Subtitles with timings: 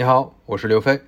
[0.00, 1.02] 你好，我是刘飞。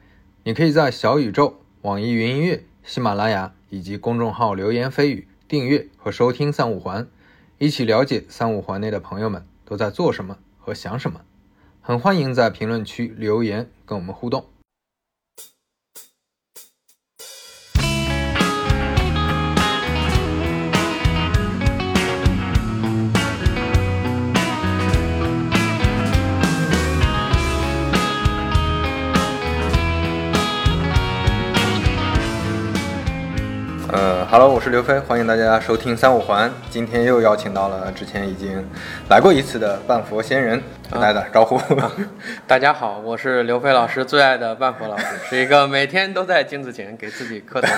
[0.44, 7.08] 你可以在小宇宙、网易云音乐、喜马拉雅以及公众号“流言蜚语”订阅和收听三五环，
[7.56, 11.22] 一起了解三五环内的朋友们都在做什么和想什么。
[11.80, 14.44] 很欢迎在评论区留言跟我们互动。
[34.32, 36.50] 哈喽，我是刘飞，欢迎大家收听三五环。
[36.70, 38.66] 今天又邀请到了之前已经
[39.10, 40.58] 来过一次的半佛仙人，
[40.92, 41.58] 跟大家打招呼。
[42.46, 47.68] 大家好，我是刘飞老师最爱的万佛老师， 是一个每天都在镜子前给自己磕头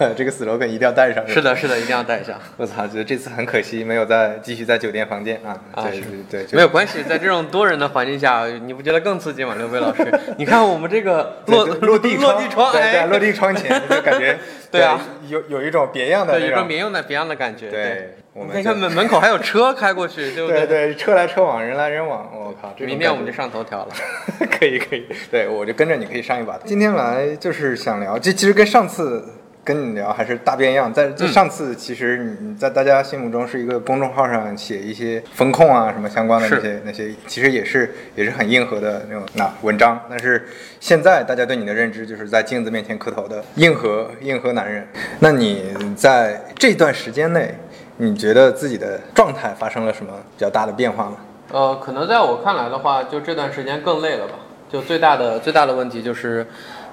[0.00, 0.14] 的。
[0.16, 1.26] 这个 slogan 一定要带上。
[1.28, 2.40] 是的，是的，一定要带上。
[2.56, 5.60] 我操，觉得这次很可惜，没有在继续在酒店房间啊。
[5.74, 9.54] 啊对是对对，没有关系，在这种多人的环境下，你不觉得更刺激吗？
[9.58, 14.38] 刘飞老师，你看我们这个落落地落地窗，对落地窗前就感觉
[14.70, 16.66] 对啊，有有一种别样的对，有一种。
[16.66, 17.70] 别样的别样的感觉。
[17.70, 23.88] 对，我们你看门门口还有车开过去，对不对对，车来车往，人来人往，我靠，这明天我们就上头条了。
[24.52, 26.58] 可以可以，对我就跟着你可以上一把。
[26.66, 29.24] 今天来就是想聊，这其实跟上次
[29.64, 30.92] 跟你聊还是大变样。
[30.92, 39.98] 在在嗯上次，其实你你在大家心目中是一个公众号上写一些风控啊什么相关的那些那些，其实也是也是很硬核的那种那文章。
[40.10, 40.46] 但是
[40.78, 44.86] 现在大家对你的认知就是在镜子面前磕头的硬核硬核男人。
[45.20, 47.54] 那你在这段时间内，
[47.98, 51.16] 你觉得自己的状态发生了什么比较大的变化吗？
[51.52, 54.34] 呃，可能在我看来的话，就这段时间更累了吧。
[54.68, 56.46] 就最大的最大的问题就是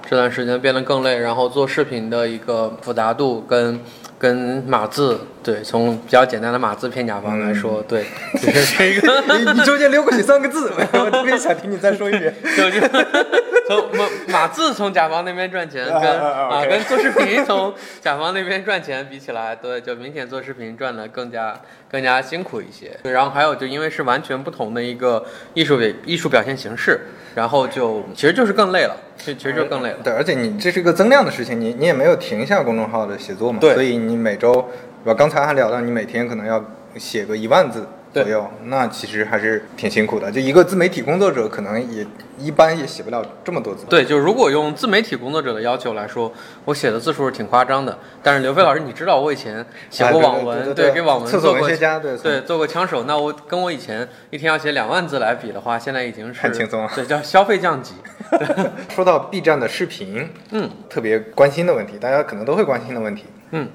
[0.08, 3.80] 这段时间变得更累，然后做视频的一个复杂度跟
[4.20, 8.06] 跟码字，对，从比较简单的码字片甲方来说，对，
[8.42, 9.22] 就是这个。
[9.38, 12.34] 你你中间溜过去三个字，我 我特别想听你再说一遍。
[12.56, 12.80] 就就
[13.68, 21.59] 从码码字从甲方那边赚钱，跟啊跟做视频从甲方那边赚钱比起来，对，就明显做视频赚的更加
[21.90, 22.98] 更加辛苦一些。
[23.03, 27.00] 对然后还有就因为是完全不同的一个艺术表艺术表现形式，
[27.36, 29.98] 然后就其实就是更累了，其其实就更累了。
[30.03, 34.70] 对，而且你这是个增量的事情，你你也没有停下公众号的写作嘛，对所以你每周，
[35.03, 36.64] 我刚才还聊到你每天可能要
[36.96, 40.31] 写个一万字左右，那其实还是挺辛苦的。
[40.31, 42.06] 就一个自媒体工作者，可能也
[42.38, 43.86] 一般也写不了这么多字。
[43.90, 46.31] 对，就如果用自媒体工作者的要求来说，
[46.64, 47.97] 我写的字数是挺夸张的。
[48.22, 53.03] 但是刘飞老师，你知道我以前写过网文，对对对给网文做过文学家对对做过枪手。
[53.03, 57.96] 那我跟我以前一天要写两万字来比的话，现在已经是很轻松了对，叫消费降级。
[58.94, 63.25] 说到 B 站的视频，嗯特别关心的问题，大家可能都会关心的问题。
[63.52, 63.68] 嗯，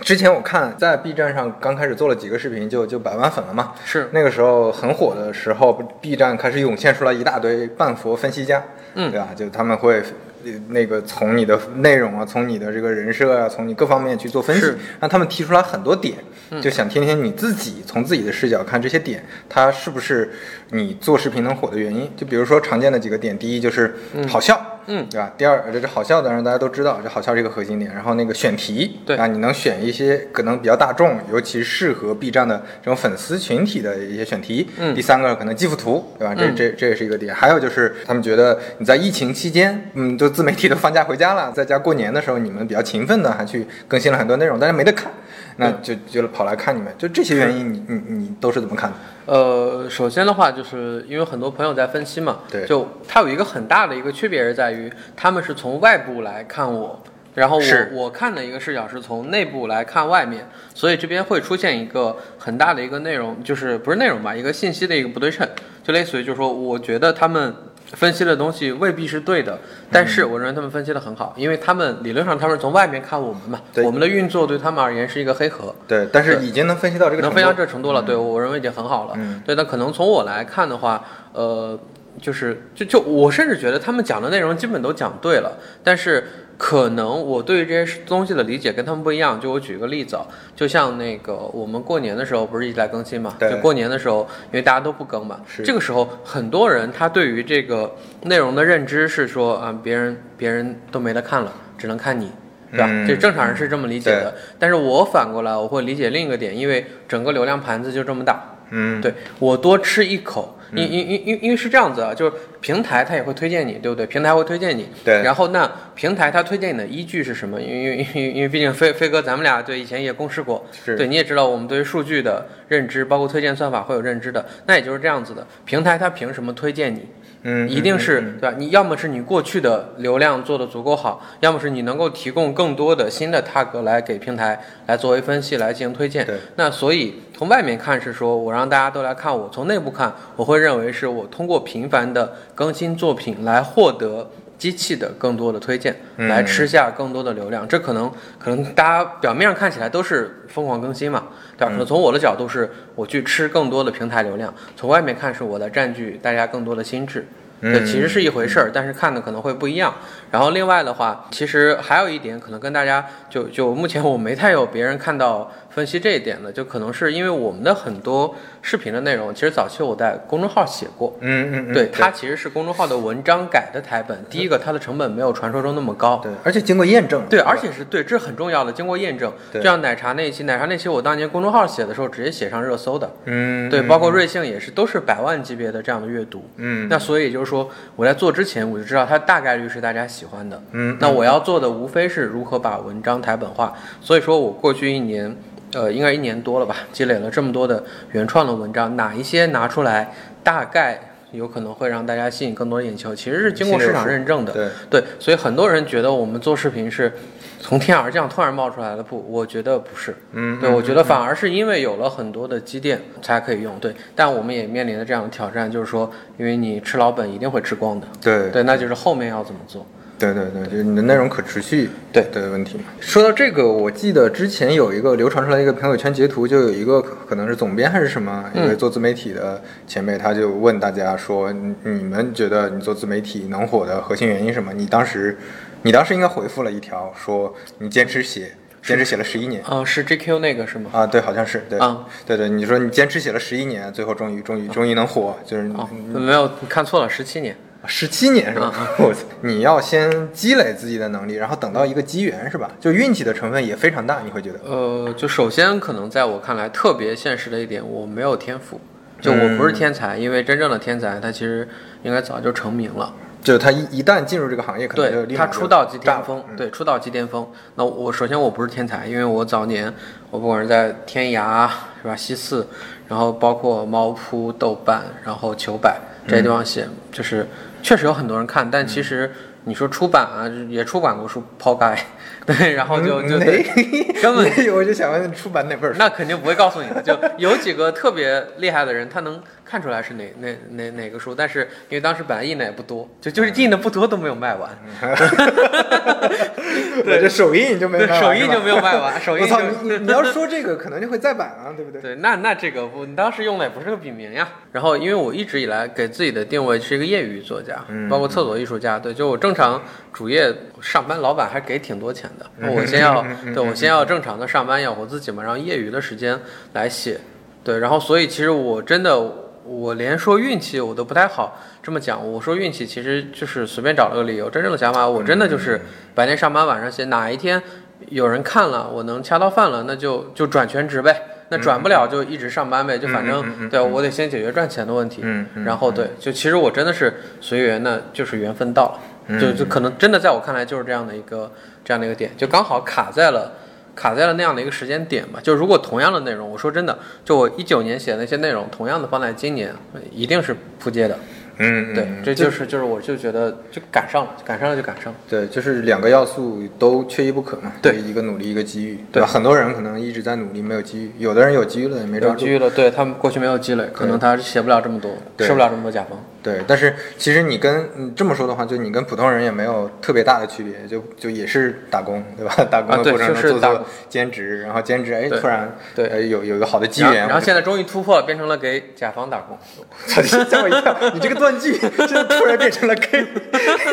[0.00, 4.08] 之前我看在 B 站上刚开始做了几个视频就就百万粉了嘛，是。
[4.12, 8.62] 那个时候很火的时候，B 站开始涌现出来一大堆半佛分析家，
[8.94, 9.10] 嗯。
[9.10, 9.28] 对吧？
[9.36, 10.02] 就他们会
[10.44, 14.62] 呃那个从你的内容啊，从你的这个人设啊，从你各方面去做分析。
[14.62, 16.24] 是，让他们提出来很多点，嗯
[16.60, 20.30] 就想听听你自己从自己的视角看这些点，它是不是
[20.70, 22.10] 你做视频能火的原因？
[22.16, 23.94] 就比如说常见的几个点，第一就是
[24.28, 24.70] 好笑。
[24.86, 25.32] 嗯对吧？
[25.38, 27.90] 第二，这这好笑，当然大家都知道，这好笑是一个核心点。
[27.94, 34.68] 然后那个选题，对啊，你能选一些可能比较大众，尤其适合 B 站的这种粉丝群体的一些选题。
[34.76, 36.34] 嗯第三个可能基辅图，对吧？
[36.34, 37.34] 这嗯这这也是一个点。
[37.34, 45.10] 还有就是他们觉得你在疫情期间，嗯，就自媒体都放假回家了，在家过年的时候，你们比较勤奋的，还去更新了很多内容，但是没得看，
[45.56, 46.92] 那就就跑来看你们。
[46.98, 48.96] 就这些原因，你你你都是怎么看的？
[49.26, 57.02] 呃，首先的话，就是因为很多朋友在分析嘛，对就它有一个很大的一个区别是在于，他们是从外部来看我，
[57.34, 65.48] 然后我我看的一个视角是从内部来看外面，所以这边会出现一个很大的一个内容，就是不是内容吧，一个信息的一个不对称，
[65.82, 67.54] 就类似于就是说，我觉得他们。
[67.92, 69.58] 分析的东西未必是对的，
[69.90, 73.84] 但是我认为他们分析的很好，因为他们理论上他们从外面看我们嘛，对。
[73.84, 79.14] 我们的运作对他们而言是一个黑盒，对，但是已经能分析到这个程度，能分析到这程度了，对我认为已经很好了。
[79.16, 79.42] 嗯。
[79.46, 81.78] 对，那可能从我来看的话，呃，
[82.20, 89.40] 就是就就我甚至觉得他们讲的内容基本都讲对了，但是可能我对于这些东西的理解跟他们不一样。
[89.40, 93.34] 就我举个例子啊，就像那个我们过年的时候不是一直在更新嘛？
[93.38, 102.30] 对就过年的时候，因为大家都不更嘛，是这个时候很多人他对于这个内容的认知是说啊，别人别人都没得看了，只能看你。
[102.70, 102.86] 对吧？
[102.88, 108.42] 嗯这正常人是这么理解的，但是我反过来我会理解另一个点，因为整个流量盘子就这么大，
[108.76, 114.04] 嗯，对我多吃一口，因因因因因为是这样子啊，就是平台它也会推荐你，对不对？
[114.04, 117.60] 平台会推荐你，对然后那平台它推荐你的依据是什么？
[117.60, 125.46] 因为因为因为因为毕竟飞飞哥咱们俩对以前也共事过，对你也知道我们对于数据的认知，包括推荐算法会有认知的，那也就是这样子的。
[125.64, 127.06] 平台它凭什么推荐你？
[127.46, 128.56] 嗯，一定是嗯对吧？
[128.58, 136.24] 你要么是你过去的流量做得足够好，要么是你能够提供更多的新的 tag 来给平台来作为分析来进行推荐。
[136.24, 144.30] 对，那所以从外面看是说我让大家都来看我，从内部看我会认为是我通过频繁的更新作品来获得。
[144.64, 151.24] 机器的更多的推荐，嗯来吃下更多的流量，这可能可能大家表面上看起来都是疯狂更新嘛，
[151.58, 151.70] 对吧？
[151.70, 157.26] 可能从我的角度是我去吃更多的平台流量，从外面看是我在占据大家更多的心智，
[157.60, 159.92] 对，嗯其实是一回事儿，但是看的可能会不一样。
[160.30, 168.32] 然后另外的话，其实还有一点可能跟大家就就目前我没太有别人看到分析这一点呢，就可能是因为我们的很多
[168.62, 171.12] 视频的内容，其实早期我在公众号写过。
[171.20, 174.16] 嗯嗯嗯，对，它其实是公众号的文章改的台本。
[174.30, 176.20] 第一个，它的成本没有传说中那么高。
[176.22, 179.32] 对，而且经过验证，对，而且是对，这是很重要的，经过验证。
[179.50, 183.10] 对就像奶茶那一期，奶茶那期我当年公众号写的时候，直接写上热搜的。
[183.24, 186.48] 嗯，对，嗯包括瑞幸也是，都是百万级别的这样的阅读。
[186.56, 190.62] 嗯那所以就是说，我在做之前我就知道它大概率是大家喜欢的。
[190.70, 193.74] 嗯，那我要做的无非是如何把文章台本化。
[194.00, 195.34] 所以说我过去一年，
[195.74, 197.82] 呃，应该一年多了吧，积累了这么多的
[198.12, 201.00] 原创的文章，哪一些拿出来，大概
[201.32, 204.52] 有可能会让大家吸引更多的眼球，其实是经过市场认证的。
[204.52, 207.12] 对，对，所以很多人觉得我们做视频是
[207.58, 210.14] 从天而降突然冒出来的，不，我觉得不是。
[210.32, 213.76] 嗯，对，我觉得反而是因为有了很多的积淀才可以用。
[213.80, 218.06] 对，但我们也面临着这样的挑战，就是说，因为你吃老本一定会吃光的。
[218.22, 219.84] 对对，那就是后面要怎么做。
[220.32, 222.84] 对对对，就是你的内容可持续对的问题嘛。
[223.00, 234.72] 说到这个，我记得之前有一个流传出来一个朋友圈截图，就有一个可可能是总编还是什么，一嗯个做自媒体的前辈，他就问大家说，你你们觉得你做自媒体能火的核心原因是什么？
[234.72, 235.36] 你当时
[235.82, 239.62] 你当时应该回复了一条，说你坚持写，坚持写了十一年。
[239.64, 240.90] 啊、是 GQ 那个是吗？
[240.92, 247.56] 啊，对，好像是对，啊对对，你说你坚持写了十一年，最后终于终于终于能火，就是哦，没有，你看错了，十七年。
[247.86, 248.66] 十七年是吧？
[248.66, 249.20] 啊 我操！
[249.42, 252.70] 你要先积累自己的能力，然后等到一个机缘是吧？
[252.80, 254.60] 就运气的成分也非常大，你会觉得？
[254.64, 258.80] 呃，就首先可能在我看来特别现实的一点，我没有天赋，
[259.20, 261.68] 就我不是天才，因为真正的天才他其实
[262.02, 263.12] 应该早就成名了。
[263.42, 267.46] 就是他一一旦进入这个行业，可能他出道即巅峰，嗯对，出道即巅峰。
[267.74, 269.92] 那我首先我不是天才，因为我早年
[270.30, 271.68] 我不管是在天涯
[272.00, 272.66] 是吧，西四，
[273.06, 277.46] 然后包括猫扑、豆瓣，然后糗百这些地方写，就是
[277.84, 279.30] 确实有很多人看，但其实
[279.64, 281.94] 你说出版啊，也出版过书，抛开，
[282.46, 283.62] 对，然后就就哪对
[284.22, 285.98] 根本我就想问出版哪本书？
[285.98, 289.38] 那肯定不会告诉你的，就有几个特别厉害的人，他能
[289.74, 294.70] 看出来是哪哪哪哪个书，但是因为当时本来印的也不多，就就是印的不多都没有卖完，
[297.04, 299.44] 对，这首印就没有，卖完首印就没有卖完，首印
[299.82, 302.00] 你你你要说这个，可能就会再版啊，对不对？
[302.00, 304.48] 对，那那这个不，你当时用的也不是个笔名呀。
[304.70, 308.96] 然后，因为我一直以来给自己的定位是一个业余作家，嗯包括厕所艺术家。
[308.96, 309.82] 对，就我正常
[310.12, 312.46] 主业上班，老板还给挺多钱的。
[312.58, 316.38] 嗯我先要，对我先要正常的上班养活自己嘛，然后业余的时间
[316.74, 317.18] 来写。
[317.64, 319.18] 对，然后所以其实我真的，
[319.64, 322.24] 我连说运气我都不太好这么讲。
[322.32, 325.80] 我说运气其实就是随便找了个理由，真正的想法我真的就是
[326.14, 327.04] 白天上班，晚上写。
[327.06, 327.62] 哪一天
[328.08, 331.22] 有人看了，我能掐到饭了，那就就转全职呗。
[331.50, 335.20] 那转不了就一直上班呗，就反正对我得先解决赚钱的问题。
[335.22, 341.52] 嗯嗯然后对，就其实我真的是随缘的，就是缘分到了，嗯就就可能真的在我看来就是这样的一个
[341.84, 343.52] 这样的一个点，就刚好卡在了
[343.94, 345.40] 卡在了那样的一个时间点吧。
[345.42, 349.72] 就如果同样的内容，我说真的，就我一九年写的那些内容，同样的放在今年，
[350.12, 351.18] 一定是扑街的。
[351.58, 355.18] 嗯，对嗯，这就是就是我就觉得就赶上了，赶上了就赶上了。
[355.30, 357.70] 对，就是两个要素都缺一不可嘛。
[357.80, 359.28] 对一个努力，一个机遇，对吧？
[359.28, 362.34] 很多人可能一直在努力，没有机遇；有的人有机遇了，也没抓住。
[362.34, 366.18] 有机遇了，对他们过去没有积累，可能他写不了这么多，对吃不了这么多甲方。
[366.44, 372.54] 对，但是其实你跟你这么说的话，就你跟普通人也没有特别大的区别，就就也是打工，对吧？
[372.70, 379.58] 打工的过程中做做兼职，然后兼职哎突然对呃有有一个好的机缘，然后现在终于突破，变成了给甲方打工。
[380.06, 380.94] 操，吓我一跳！
[381.14, 383.26] 你这个断句，真的突然变成了 gay，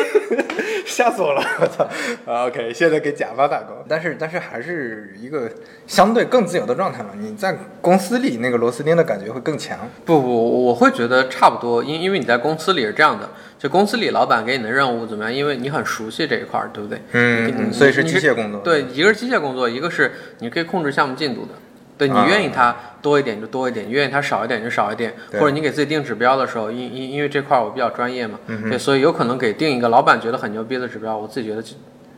[0.84, 1.42] 吓死我了！
[1.58, 1.88] 我操
[2.26, 5.50] 啊！OK，现在给甲方打工，但是但是还是一个
[5.86, 7.10] 相对更自由的状态嘛。
[7.16, 9.78] 你在公司里那个螺丝钉的感觉会更强。
[10.04, 15.32] 不不，我会觉得差不多，因因为你在公司里是这样的，就公司里老板给你的任务怎么样？
[15.32, 17.00] 因为你很熟悉这一块儿，对不对？
[17.12, 21.50] 嗯嗯所以是机械工作对，一个是机械工作，一个是你可以控制项目进度的。
[21.98, 31.62] 对你啊愿意它多一点就多一点，你愿意它少一点就少一点，或者你给自己定指标的时候，因因因为这块儿我比较专业嘛，嗯对，所以有可能给定一个老板觉得很牛逼的指标，我自己觉得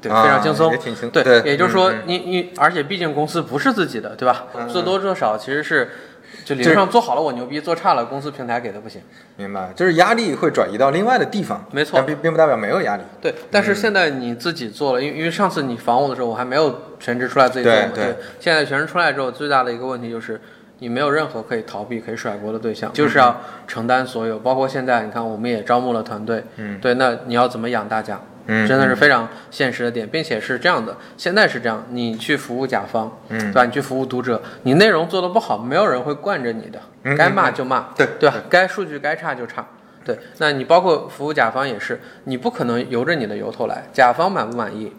[0.00, 4.46] 对啊非常轻松也，挺轻对，对也就是说你你，而且毕竟公司不是自己的，对吧？
[4.54, 5.90] 嗯做多做少其实是
[6.44, 9.00] 就理论上做好了我牛逼，做差了公司平台给的不行。
[9.36, 13.02] 明白，就是压力会转移到另外的地方，没错但并并不代表没有压力。
[13.20, 17.72] 对，但是现在你自己做了，因为因为上次你访我的时候，我还没有全职出来自己做。
[17.72, 20.40] 对对现在全职出来之后，最大的一个问题就是
[20.78, 24.38] 你没有任何可以逃避、可以甩锅的对象，就是要承担所有。
[24.38, 28.20] 包括现在，你看我们也招募了团队，嗯，对，那你要怎么养大家？
[28.46, 33.64] 嗯真的是非常现实的点，并且是这样的，现在是这样，你去服务甲方，嗯对吧？
[33.64, 38.36] 你去服务读者，你内容做的不好，没有人会惯着你的，嗯该骂就骂，对对吧？
[38.48, 39.66] 该数据该差就差。
[40.04, 44.92] 对，那你包括服务甲方也是，你不可能由着你的由头来，甲方满不满意，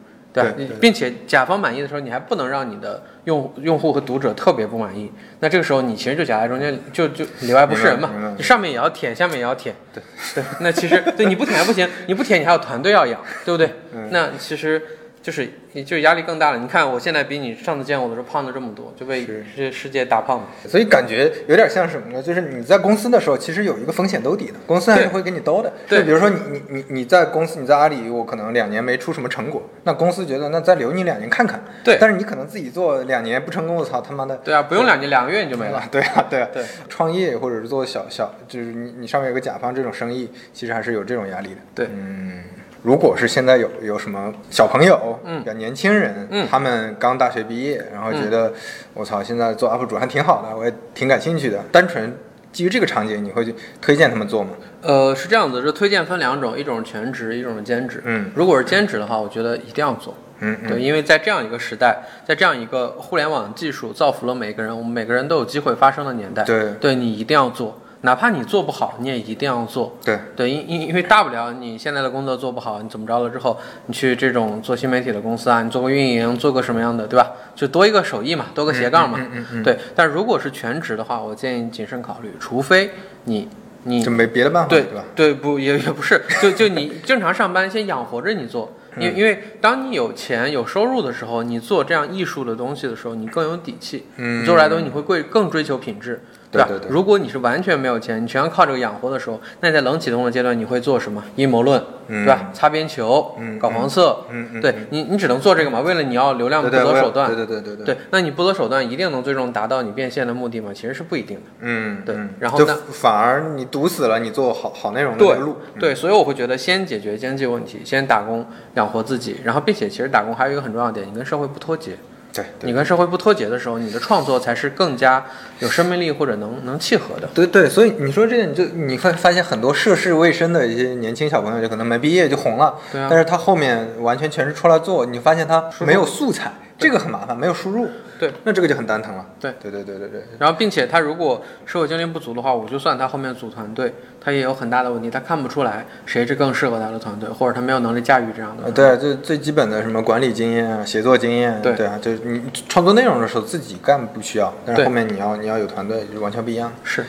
[0.43, 0.53] 对吧？
[0.57, 0.77] 对对。
[0.77, 8.37] 并且甲方满意的时候，你还不能让你的用用户和读者特别不满意，那这个时候你其实就夹在中间，就就里外不是人嘛明白明，白。
[8.37, 10.03] 就上面也要舔，下面也要舔，对。
[10.35, 13.69] 对，那其实对你不舔还不行，你不舔你还有团队要养，对不对？
[13.93, 14.09] 嗯。
[14.11, 14.81] 那其实
[15.25, 16.59] 就是就是压力更大了。
[16.59, 19.25] 你看我现在比你上次见我的时候胖了这么多，就被
[19.57, 20.45] 这世界打胖了。
[20.67, 22.21] 所以感觉有点像什么呢？
[22.21, 25.73] 就是你在公司的时候，其实有一个风险兜底的，公司还是会给你兜的。
[25.89, 31.59] 对就比如说你你你你在公司，你在阿里，我可能两年没出什么成果，那公司觉得那再留你两年看看。
[31.83, 34.37] 对但是你可能自己做两年不成功，我操他妈的。
[34.37, 35.81] 对啊，不用两年，两个月你就没了。
[35.91, 41.57] 对啊，对啊，对， 创业或者是做小小，就是你你上面有个甲方这种生意，其实还是有这种压力的。
[41.73, 42.43] 对嗯，
[42.85, 48.53] 如果是现在有有什么小朋友，嗯比较年轻人，嗯他们刚大学毕业，然后觉得、
[48.93, 51.63] 我操，现在做 UP 主还挺好的，我也挺感兴趣的。
[51.71, 52.15] 单纯
[52.51, 54.51] 基于这个场景，你会去推荐他们做吗？
[54.83, 58.03] 呃，是这样子，这推荐分两种，一种是全职，一种是兼职。
[58.05, 60.15] 嗯如果是兼职的话，我觉得一定要做。
[60.41, 69.97] 嗯嗯，对，因为在这样一个时代，在这样一个互联网技术造福了每个人，我们每个人都有机会发声的年代，对对你一定要做，哪怕你做不好，你也一定要做。
[70.03, 77.31] 对，对，因因因为大不了你现在的工作做不好，你怎么着了之后，你去这种做新媒体的公司啊，你做个运营，做个什么样的，对吧？
[77.55, 79.17] 就多一个手艺嘛，多个斜杠嘛。
[79.19, 82.91] 嗯嗯嗯对，但如果是全职的话，我建议谨慎考虑，除非
[83.23, 83.47] 你
[83.83, 85.03] 你就没别的办法，对对吧？
[85.15, 96.21] 对，不也也不是，就就你正常上班先养活着你做， 因因为当你有钱有收入的时候，你做这样艺术的东西的时候，你更有底气，嗯你做出来的东西你会贵更追求品质，
[96.57, 96.65] 吧？
[96.67, 101.23] 对对对如果你是完全没有钱，你全靠这个养活的时候，那你在冷启动的阶段你会做什么？
[101.35, 102.49] 阴谋论，嗯对吧？
[102.53, 105.81] 擦边球，嗯搞黄色，嗯嗯，对你你只能做这个嘛？
[105.81, 110.71] 为了你要流量不择手段，对对对对对，对，那你不择手段一定能最终达到你变现的目的吗？
[110.73, 111.43] 其实是不一定的。
[111.61, 118.45] 嗯，对然后呢反而你堵死了你做好好内容的路，嗯对，所以我会觉得先解决经济问题，先打工
[118.75, 121.93] 养活自己，然后并且其实打工还有一个很重要的点，你跟社会不脱节。
[122.35, 122.69] 对对。
[122.69, 125.25] 你跟社会不脱节的时候，你的创作才是更加
[125.59, 127.27] 有生命力或者能能契合的。
[127.33, 133.07] 对对，所以你说这个，你就你会发现很多涉世未深的一些年轻小朋友，就可能没毕业就红了，对啊。
[133.09, 139.25] 但是他后面完全全是出来做，你发现他没有素材，这个很麻烦，没有输入，对，那这个就很蛋疼了。
[139.39, 148.71] 对对对对对对，然后，并且他如果社会经历不足的话，我就算他后面组团队，他也有很大的问题，他看不出来谁是更适合他的团队，或者他没有能力驾驭这样的。
[148.71, 156.71] 对，最最基本的什么管理经验啊、协作经验，对对啊，就是你创作内容的时候自己干不需要，但是后面你要你要有团队，就完全不一样。
[156.83, 157.03] 是，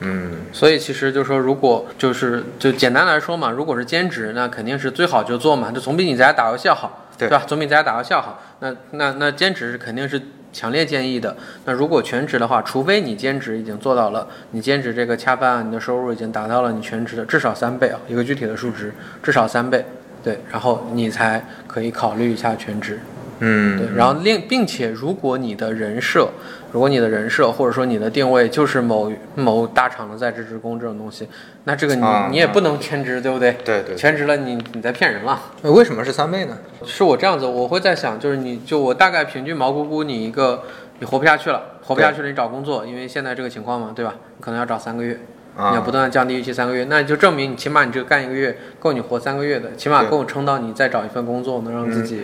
[0.00, 7.42] 嗯，所以其实就是说，如果就是就简单来说嘛，如果是兼职，那肯定是最好就做嘛，就总比你在家打游戏要好，对吧？
[7.46, 8.40] 总比在家打游戏要好。
[8.60, 10.20] 那那那兼职肯定是
[10.52, 11.36] 强烈建议的。
[11.64, 18.92] 那如果全职的话，除非你兼职已经做到了，你兼职这个恰饭，你的收入已经达到了你全职的至少三倍啊，一个具体的数值
[19.22, 19.84] 至少三倍，
[20.22, 23.00] 对，然后你才可以考虑一下全职。
[23.44, 26.28] 嗯，对，然后另并且，如果你的人设，
[26.72, 31.28] 如果你的人设或者说你的定位就是某某大厂的在职职工这种东西，
[31.64, 33.52] 那这个你、啊你也不能全职，对不对？
[33.64, 35.38] 对对全职了你你在骗人了。
[35.62, 36.56] 呃为什么是三倍呢？
[36.84, 40.64] 是我这样子，我会在想，就是你就我大概平均毛估估你一个
[40.98, 44.14] 你活不下去了，活不下去了，你找工作，因为现在这个情况嘛，对吧？
[44.38, 45.18] 你可能要找三个月。
[45.54, 52.22] 啊你要不断的降低预期三个月，那就证明你起码你这个干一个月够你活三个月的，起码对够撑到你再找一份工作，能让自嗯己、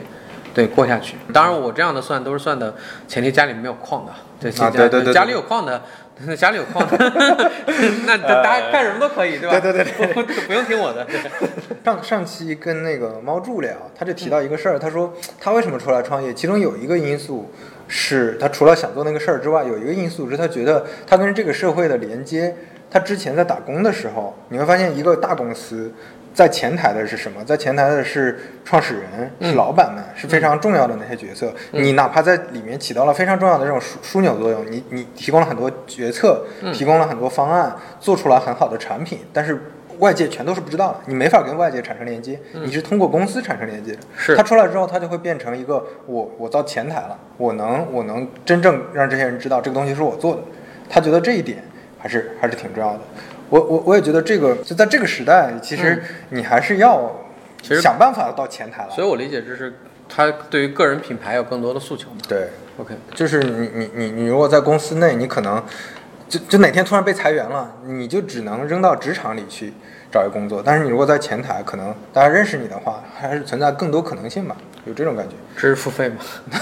[0.54, 1.18] 对过下去。
[1.30, 2.74] 当然我这样的算都是算的
[3.06, 5.82] 前提家里没有矿的，对，啊对对对对家里有矿的。
[6.36, 6.98] 家里有矿的，
[8.04, 9.60] 那大家干什么都可以，对吧？
[9.60, 11.06] 对对对不 不不用听我的。
[11.84, 17.48] 上上期跟那个猫柱聊，他就提到一个事儿，他说他为什么出来创业，其中有一个因素
[17.86, 22.52] 是他除了想做那个事儿之外，有一个因素是他觉得他跟这个社会的连接。
[22.90, 25.92] 他之前在打工的时候，你会发现一个大公司
[26.38, 27.44] 在前台的是什么？
[27.44, 31.52] 在前台的是创始人，是老板们，是非常重要的那些角色。
[31.72, 39.60] 你哪怕在里面起到了非常重要的这种枢枢纽作用，你你提供了很多决策，提供了很多方案，做出来很好的产品，但是
[39.98, 43.98] 外界全都是不知道的，你没法跟外界产生连接，你是通过公司产生连接的。
[44.16, 50.42] 是它出来之后，它就会变成一个我我到前台了，我能我能真正让这些人知道这个东西是我做的。
[50.88, 51.64] 他觉得这一点
[51.98, 53.00] 还是还是挺重要的。
[53.50, 57.10] 我我我也觉得这个就在这个时代，其实你还是要
[57.62, 58.90] 想办法到前台来。
[58.94, 59.74] 所以我理解这是
[60.08, 62.16] 他对于个人品牌有更多的诉求嘛。
[62.28, 65.62] 对，OK，就是你你你你如果在公司内，你可能
[66.28, 69.72] 就就哪天突然被裁员了，你就只能扔到职场里去
[70.10, 70.62] 找一个工作。
[70.64, 74.56] 但是你如果在前台，可能大家认识你的话，还是存在更多可能性吧，
[74.88, 75.34] 有这种感觉。
[75.56, 76.16] 这是付费吗？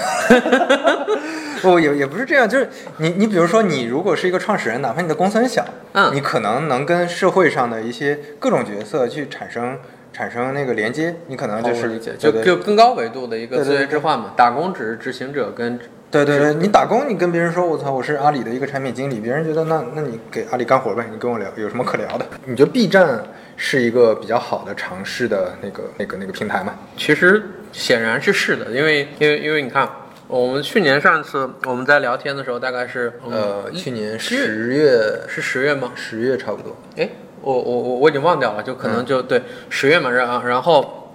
[1.62, 2.68] 不，也也不是这样，就是
[2.98, 9.78] 你你比如说，你如果是一个创始人，哪怕你的公司很小，嗯你可能能跟社会上的一些各种角色去产生
[10.12, 14.32] 产生那个连接，你可能就是哦理解，就就更高维度的一个资源置换嘛。
[14.36, 15.78] 打工只是执行者跟
[16.10, 22.26] 对对对，你打工，你跟别人说，我操，我是阿里的一个产品经理，别人觉得那那你给阿里干活呗，你跟我聊有什么可聊的？
[22.44, 23.24] 你觉得 B 站
[23.56, 26.74] 是一个比较好的尝试的那个那个那个平台吗？
[26.96, 27.42] 其实
[27.76, 29.86] 显然是是的，因为因为因为你看，
[30.26, 35.92] 我们去年上一次我们在聊天的时候，大概是呃，去年十月是十月吗？
[35.94, 36.74] 十月差不多。
[36.96, 37.06] 哎，
[37.42, 41.05] 我我我我已经忘掉了，就可能就、对十月嘛，然然后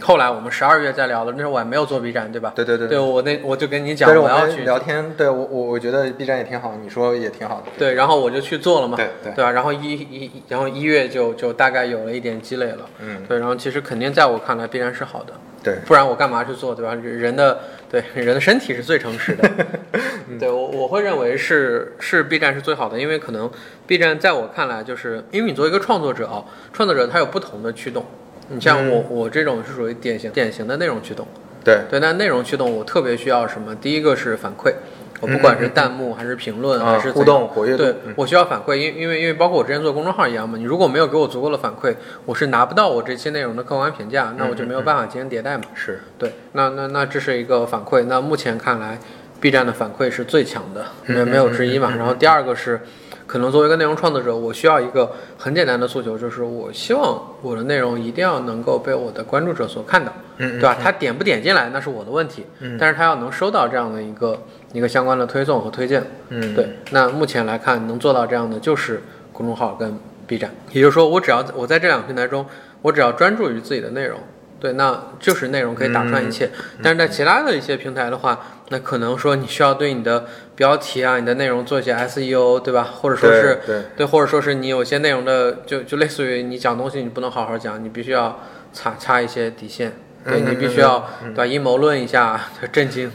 [0.00, 2.52] 后来我们十二月再聊的，那时候我还没有做 B 站，对吧？
[2.54, 2.98] 对对对对。
[2.98, 7.66] 我那我就跟你讲我要去聊天，对我我我觉得 B 站也挺好，你说也挺好的。
[7.78, 9.44] 对，然后我就去做了嘛，对对。
[9.44, 9.50] 吧？
[9.50, 16.94] 然后一一然后一月就就大概有了一点积累了，嗯，对，然后其实肯定在我看来必然是好的，对，不然我干嘛去做，对吧？
[16.94, 17.58] 人的
[17.90, 19.50] 对 人的身体是最诚实的，
[20.38, 23.50] 对我我会认为是是 B 站是最好的，因为可能
[23.86, 28.04] B 站在我看来就是因为你作为一个创作者啊，创作者他有不同的驱动，
[28.48, 31.26] 你像我、我这种是属于典型典型的内容驱动，
[31.64, 33.74] 对对，那内容驱动我特别需要什么？
[33.76, 34.72] 第一个是反馈。
[35.20, 41.92] 我不管是弹幕还是评论啊还是互动活跃对嗯我需要反馈，因因为因为包括我之前做公众号一样嘛，你如果没有给我足够的反馈，
[42.24, 45.64] 我是拿不到我这期内容的客观评价，那我就没有办法进行迭代嘛。
[45.74, 48.04] 是，对，那那那这是一个反馈。
[48.04, 48.96] 那目前看来
[49.40, 51.92] ，B 站的反馈是最强的，没没有之一嘛。
[51.96, 52.80] 然后第二个是，
[53.28, 60.76] 可能作为一个内容创作者，我需要一个很简单的诉求，就是我希望我的内容一定要能够被我的关注者所看到，嗯对吧？
[60.82, 62.46] 他点不点进来那是我的问题，
[62.80, 66.70] 但是他要能收到这样的一个一个相关的推送和推荐，嗯，对。
[66.90, 69.94] 那目前来看，能做到这样的就是公众号跟
[70.26, 72.46] B 站，也就是说，我只要我在这两个平台中，
[72.80, 74.18] 我只要专注于自己的内容。
[74.60, 76.50] 对，那就是内容可以打穿一切。
[76.82, 80.24] 但是在其他的一些平台的话，那可能说你需要对你的
[80.58, 82.82] 标题啊、你的内容做一些 SEO，对吧？
[82.82, 88.40] 或者说是对对，或者说是你有些内容的，就就类似于你讲东西，你不能好好讲，你必须要
[88.72, 89.92] 插插一些底线。
[90.24, 91.46] 对你必须要对吧？
[91.46, 93.10] 阴谋论一下， 震惊。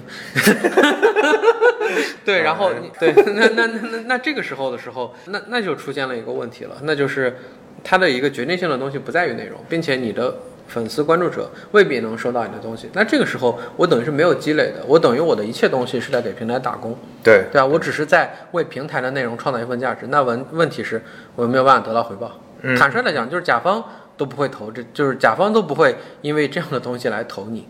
[2.26, 7.36] 对，然后你对，那那那那那这个时候的时候，那那就出现了一个问题了，那就是
[7.84, 10.34] 它的一个决定性的东西不在于内容，并且你的
[10.74, 12.90] 粉丝关注者未必能收到你的东西。
[12.94, 17.66] 那这个时候，我等于是没有积累的，我等于我的一切东西是在给平台打工，对对吧？
[17.66, 20.08] 我只是在为平台的内容创造一份价值。
[20.08, 21.00] 那问问题是
[21.36, 22.32] 我没有办法得到回报。
[22.64, 23.84] 嗯坦率来讲，就是甲方
[24.18, 27.68] 都不会投，这就是甲方都不会因为这样的东西来投你。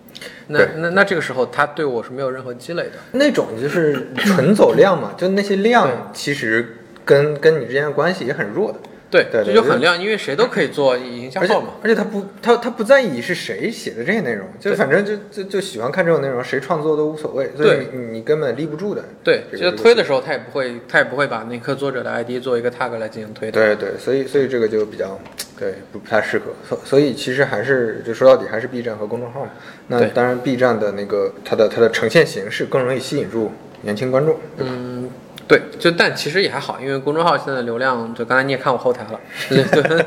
[0.48, 2.92] 那那那这个时候，他对我是没有任何积累的。
[3.12, 8.80] 那种就是纯走量嘛，就那些量其实跟跟你之间的关系也很弱的。
[9.14, 11.74] 对，对对这就很亮，因为谁都可以做营销号嘛。
[11.84, 19.04] 而且他不他他不在意是谁写的这些内容，就反正就就就喜欢看这种内容，谁创作都无所谓，所以对你根本立不住的。
[19.24, 23.52] 对，这个就是推的时候，他也不会，他也不会把那颗作者的 ID 做一个 tag 来进行推的。
[23.52, 25.20] 对对，所以所以这个就比较
[25.60, 29.52] 对不不太适合，所所以其实还是就说到底还是 B 站和公众号嘛。
[29.88, 34.74] 那当然 B 站的那个它的它的呈现形式更容易吸引住年轻观众，对吧？
[34.76, 35.10] 嗯，
[35.48, 40.06] 对，就但其实也还好，因为公众号现在的流量，就刚才你也看我后台了， 对 对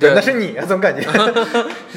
[0.00, 1.06] 对那是你啊，总感觉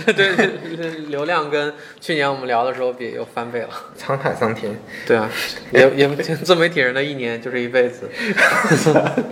[0.05, 3.69] 对 对，流量跟去年我们聊的时候比又翻倍了。
[3.97, 4.71] 沧海桑田。
[5.05, 5.29] 对啊，
[5.71, 8.09] 也也自媒体人的一年就是一辈子。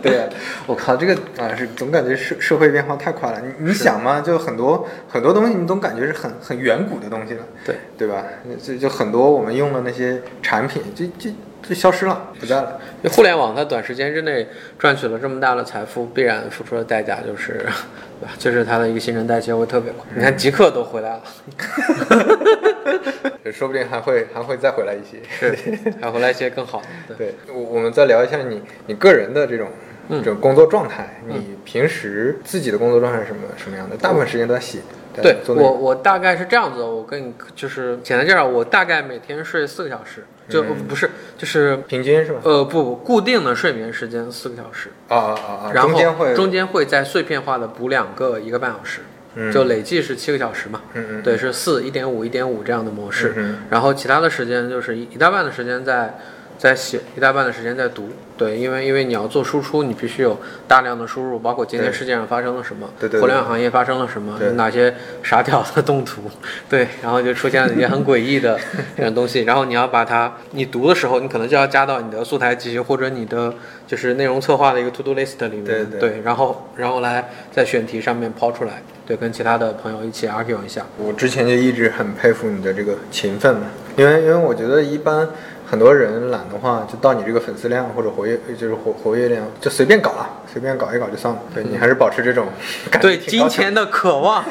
[0.02, 0.30] 对啊、
[0.66, 3.40] 我靠，这个啊是总感觉社社会变化太快了。
[3.42, 8.24] 你你想嘛，就很多很多东西，你总感觉是很很远古的东西了，对对吧？
[8.62, 11.30] 就就很多我们用的那些产品，就就
[11.68, 12.80] 就消失了，不在了。
[13.02, 14.48] 就互联网它短时间之内
[14.78, 18.32] 赚取了这么大的财富，必然付出的代价就是，对吧？
[18.38, 20.06] 就是它的一个新陈代谢会特别快。
[20.14, 21.22] 你看极客都回来了，
[23.52, 25.18] 说不定还会还会再回来一些。
[25.30, 25.58] 是，
[26.02, 27.16] 还回来一些更好的。
[27.16, 29.70] 对，我我们再聊一下你你个人的这种
[30.10, 31.22] 嗯这种工作状态。
[31.28, 33.96] 你平时自己的工作状态是什么什么样的？
[33.98, 34.80] 大部分时间都在写，
[35.22, 42.40] 对我我大概是这样子，我跟你就是简单介绍，我大概每天睡四个小时，就、嗯不是就是平均是吧？
[42.44, 45.72] 呃不不固定的睡眠时间四个小时，啊啊啊啊！
[45.74, 49.02] 然后中间会中间会在碎片化的补两个一个半小时，
[49.36, 50.82] 嗯就累计是七个小时嘛。
[50.94, 53.56] 嗯嗯对，是四一点五一点五这样的模式。
[53.70, 56.18] 然后其他的时间就是一一大半的时间在
[56.64, 58.08] 在写，一大半的时间在读。
[58.38, 66.22] 对，因为因为你要做输出，你必须有大量的输入，包括今天世界上发生了什么，对对对互联网行业发生了什么，有哪些傻屌的动图，
[66.70, 68.58] 对，然后就出现了一些很诡异的
[68.96, 73.54] 这种东西，然后你要把它，你读的时候，你可能就要加到你的素材集或者你的
[73.86, 76.22] 就是内容策划的一个 to do list 里面，对对。
[76.24, 85.30] 然后然后来在选题上面抛出来，对，跟其他的朋友一起 argue 一下，我之前就一直很佩服你的这个勤奋嘛，因为因为我觉得一般
[85.66, 91.42] 很多人懒的话，就到你这个粉丝量或者活跃就是活活跃量，就随便搞啊，随便搞一搞就算了。
[91.54, 92.48] 对你还是保持这种
[93.02, 94.44] 对金钱的渴望。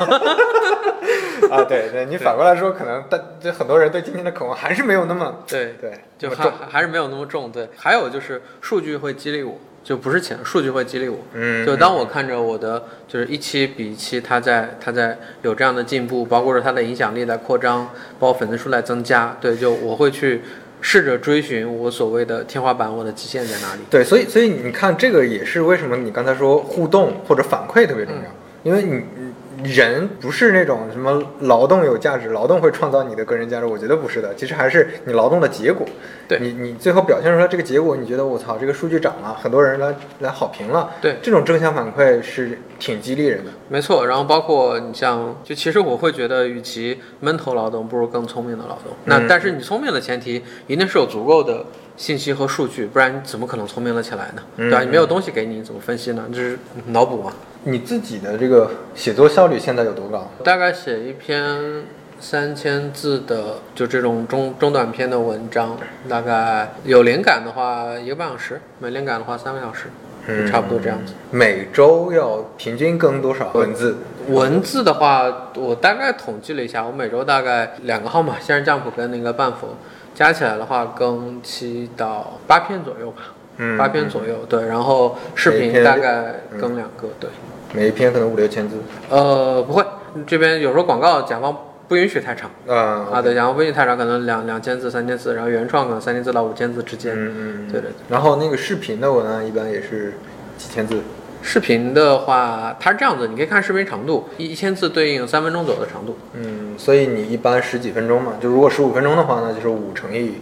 [1.51, 6.51] 啊，对对，你反过来说，可能但就很多人对金钱的渴望还是没有那么对，对就还。
[6.69, 7.51] 还是没有那么重。
[7.53, 11.19] 对，还有就是数据会激励我，就不是钱，数据会激励我。
[11.35, 17.87] 嗯就当我看着我的就是一期比一期，它在它在有这样的进步，包括说它的影响力在扩张，
[18.19, 20.41] 包括粉丝数在增加，对，就我会去
[20.83, 23.81] 试着追寻我所谓的天花板，我的极限在哪里。
[23.89, 28.23] 对，所以所以你看，这个也是为什么你刚才说互动或者反馈特别重要，
[28.65, 29.22] 因为你你
[29.65, 35.87] 人不是那种什么劳动有价值，劳动会创造你的个人价值，我觉得不是的，其实还是你劳动的结果。
[36.29, 43.51] 对你你最后表现出来这个结果，你觉得我操，这个数据涨了，很多人来来好评了，对这种正向反馈是挺激励人的。
[43.69, 48.93] 没错，然后包括你像，就其实我会觉得，与其闷头劳动，不如更聪明的劳动。
[49.05, 51.65] 那嗯但是你聪明的前提，一定是有足够的
[51.97, 54.43] 信息和数据，不然你怎么可能聪明了起来呢？
[54.57, 54.85] 嗯对吧？
[54.85, 56.25] 你没有东西给你，你怎么分析呢？
[56.33, 57.33] 这是脑补嘛。
[57.65, 60.29] 你自己的这个写作效率现在有多高？
[60.45, 61.85] 大概写一篇
[62.19, 65.77] 三千字的，就这种中中短篇的文章，
[66.09, 69.87] 大概有灵感的话一个半小时，没灵感的话三个小时，
[70.27, 71.15] 就差不多这样子。
[71.31, 73.97] 每周要平均更多少文字？
[74.29, 79.77] 文字的话，我大概统计了一下，我每周大概两个号码，仙人酱谱跟那个半佛，
[80.15, 87.29] 加起来的话更七到八篇左右吧，嗯八篇左右，对，然后视频大概更两个，对，
[87.73, 88.77] 每一篇可能五六千字。
[89.09, 89.85] 呃，不会，
[90.27, 91.57] 这边有时候广告甲方
[91.89, 92.51] 不允许太长。
[92.69, 97.15] 啊啊，对，甲方不允许太长，可能两两千字、三千字，然后原创可能三千字到五千字之间。
[97.15, 97.95] 嗯嗯，对对对。
[98.09, 100.15] 然后那个视频的文案一般也是
[100.57, 101.01] 几千字。
[101.45, 106.17] 视频的话，它是这样子，你可以看视频长度，一一千字对应三分钟左右的长度。
[106.35, 110.35] 嗯，所以你一般十几分钟嘛，就如果十五分钟的话那，就是五乘以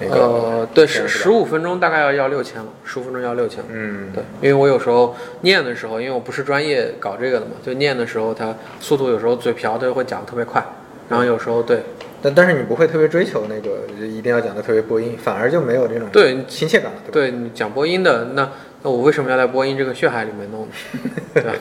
[0.00, 0.14] 那个。
[0.14, 3.62] 呃，对，十十五分钟大概要要六千了，十五分钟要六千。
[3.68, 10.64] 嗯，对，因为我有时候念的时候，因为我不是专业搞这个的嘛，就念的时候，它速度有时候嘴瓢的会讲的特别快，
[11.08, 11.82] 然后有时候对
[12.22, 17.30] 但但是你不会特别追求那个就一定要讲的特别播音，反而就没有这种对亲切感了，对？
[17.30, 18.48] 对你讲播音的，那
[18.82, 20.68] 那我为什么要在播音这个血海里面弄呢？
[21.34, 21.52] 对吧？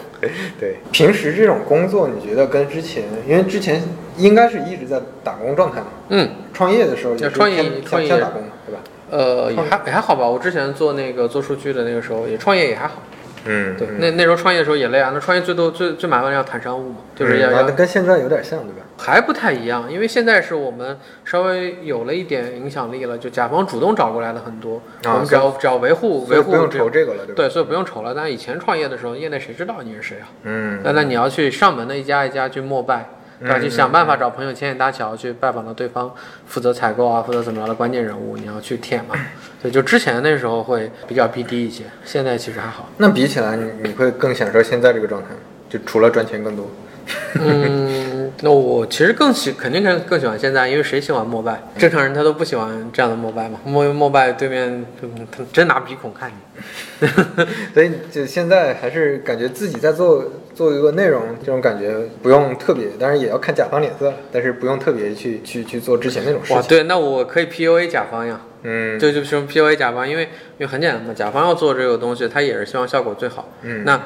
[0.60, 3.84] 对，平时这种工作，你觉得跟之前，因为之前
[4.18, 8.82] 应该是一直在打工状态嘛，嗯，创业的时候也创业创业打工嘛，对吧？
[9.12, 10.28] 呃，也还也还好吧。
[10.28, 13.02] 我之前做那个做数据的那个时候，也创业也还好。
[13.46, 15.12] 嗯对，那那时候创业的时候也累啊。
[15.14, 18.86] 那创业最多最最麻烦的要谈商务嘛，就是要嗯啊要那跟现在有点像，对吧？
[18.98, 27.34] 还不太一样，因为现在是我们稍微有了一点影响力了，就甲方主动找过来了很多，啊我们只要只要维护维护不用愁这个了，对吧？
[27.36, 28.14] 对，所以不用愁了。
[28.14, 30.28] 但以前创业的时候，业内谁知道你是谁啊？
[30.44, 33.08] 嗯，那那你要去上门的一家一家去膜拜，
[33.40, 33.58] 对吧？
[33.58, 36.14] 嗯去想办法找朋友牵线搭桥，去拜访到对方
[36.46, 39.16] 负责采购啊，负责怎么着的关键人物，你要去舔嘛。
[39.62, 42.90] 对，就之前那时候会比较逼低一些，现在其实还好。
[42.98, 45.36] 那比起来，你你会更享受现在这个状态吗？
[45.70, 46.68] 就除了赚钱更多。
[47.42, 47.99] 嗯，
[48.42, 51.62] 那我其实更喜，肯定更更喜欢现在，因为谁喜欢膜拜？
[51.78, 53.60] 正常人他都不喜欢这样的膜拜嘛。
[53.64, 57.08] 膜膜拜对面，嗯他真拿鼻孔看你。
[57.74, 66.70] 所以就现在还是感觉自己在做做一个内容，这种感觉不用特别，当然也要看甲方脸色，但是不用特别去去去做之前那种事哇，情。
[66.70, 68.42] 对，那我可以 PUA 甲方呀。
[68.64, 73.48] 嗯，就就什么 PUA 甲方，因为因为很简单嘛，甲方要做这个东西，他也是希望效果最好。
[73.62, 73.98] 嗯那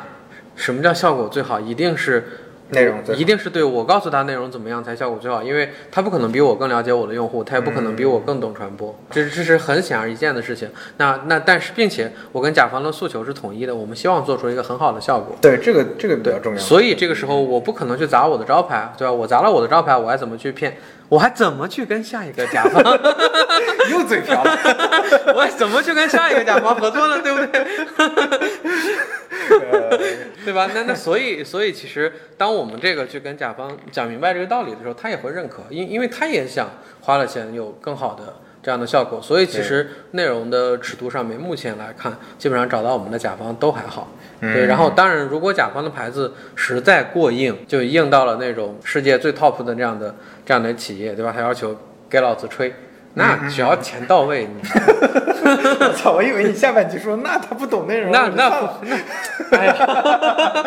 [0.55, 1.59] 什么叫效果最好？
[1.59, 2.23] 一定是
[2.73, 10.69] 内容一定是对我告诉他内容怎么样才效果最好，因为他不可能比我更了解我的用户，他也不可能比我更懂传播，这这是很显而易见的事情。
[10.97, 15.35] 那那但是并且我跟甲方的诉求是统一的，我们希望做出一个很好的效果。
[15.41, 16.59] 对这个这个比较重要。
[16.59, 19.13] 所以这个时候我不可能去砸我的招牌，对吧？
[19.13, 20.75] 我砸了我的招牌，我还怎么去骗？
[21.13, 22.81] 我还怎么去跟下一个甲方？
[23.91, 24.57] 又嘴瓢了。
[25.35, 27.21] 我还怎么去跟下一个甲方合作呢？
[27.21, 27.67] 对不对？
[30.43, 30.67] 对吧？
[30.73, 36.67] 那那所以所以其实当我们这个去跟甲方讲明白这个道理的时候，他也会认可，因因为他也想
[37.01, 39.21] 花了钱有更好的这样的效果。
[39.21, 44.07] 所以其实内容的尺度上面，目前来看，基本上找到我们的甲方都还好。
[44.41, 50.13] 对，然后当然，如果甲方的牌子实在过硬，就硬到了那种世界最 top 的这样的
[50.45, 51.31] 这样的企业，对吧？
[51.35, 51.75] 他要求
[52.09, 52.73] 给老子吹，
[53.13, 54.61] 那只要钱到位，你
[55.79, 56.13] 我操！
[56.13, 58.49] 我以为你下半句说那他不懂内容，那那
[58.83, 58.97] 那，
[59.57, 60.65] 哎呀，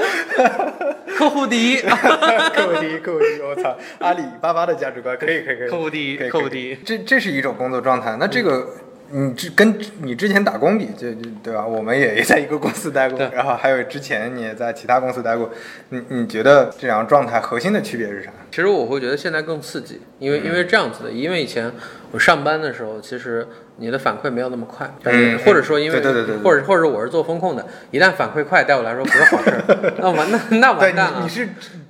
[1.16, 3.76] 客户第一，客户第一，客户第一，我操！
[4.00, 8.16] 阿里巴巴的价值观可以，可以，可以，客户第一客户第一这这是一种工作状态。
[8.18, 8.66] 那这个，
[9.10, 11.64] 你之跟你之前打工比，就就对吧？
[11.66, 15.50] 我们也在一个公司待过，然后还有之前你也在其他公司待过。
[15.90, 18.30] 你你觉得这两个状态核心的区别是啥？
[18.50, 21.70] 其实我会觉得现在更刺激，因为因为这样子的，因为以前
[22.10, 31.28] 我上班的时候，其实你的反馈没有那么快，嗯或者说因为对对对或者或者我是做风控的，一旦反馈快，对我来说不是好事儿， 那完那那完蛋了你你。
[31.28, 31.48] 是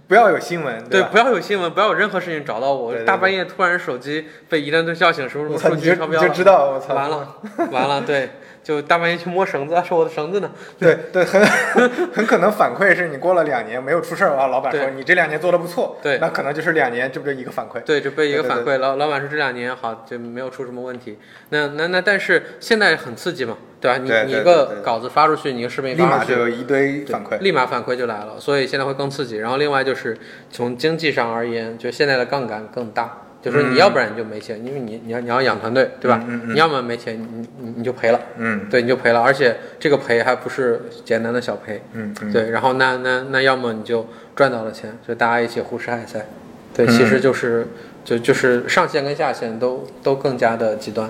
[0.08, 1.08] 不要有新闻，对，吧？
[1.10, 2.92] 不要有新闻，不要有任何事情找到我。
[2.92, 7.34] 对对对大半夜突然手机被一顿叫醒，什么什么，数据超标了，你就知道，我操，完了，
[7.72, 8.30] 完了，对，
[8.66, 10.50] 就大半夜去摸绳子，啊说我的绳子呢？
[10.76, 11.40] 对对，很
[12.12, 17.80] 很可能反馈是你过了两年没有出事儿啊，老板说你这两年做的不错，对那可能就是两年，这不就一个反馈？
[17.82, 21.16] 对，就被一个反馈，老老板说这两年好就没有出什么问题。
[21.50, 23.98] 那那那，但是现在很刺激嘛，对吧？
[23.98, 27.38] 你对你一个稿子发出去，你一个视频立马发出去，就有一堆反馈。
[27.38, 29.36] 立马反馈就来了，所以现在会更刺激。
[29.36, 30.18] 然后另外就是
[30.50, 36.20] 从经济上而言，就现在的杠杆更大，就是你要不然你就没钱，因为你你要你要养团队，对吧？
[36.48, 44.04] 你要么没钱，你你你就赔了，嗯对，你就赔了，而且这个赔还不是简单的小赔，嗯嗯，对，然后那那那要么你就
[44.34, 46.26] 赚到了钱，就大家一起互吃海塞，
[46.74, 47.68] 对，其嗯实就是
[48.04, 51.08] 就就是上限跟下限都都更加的极端。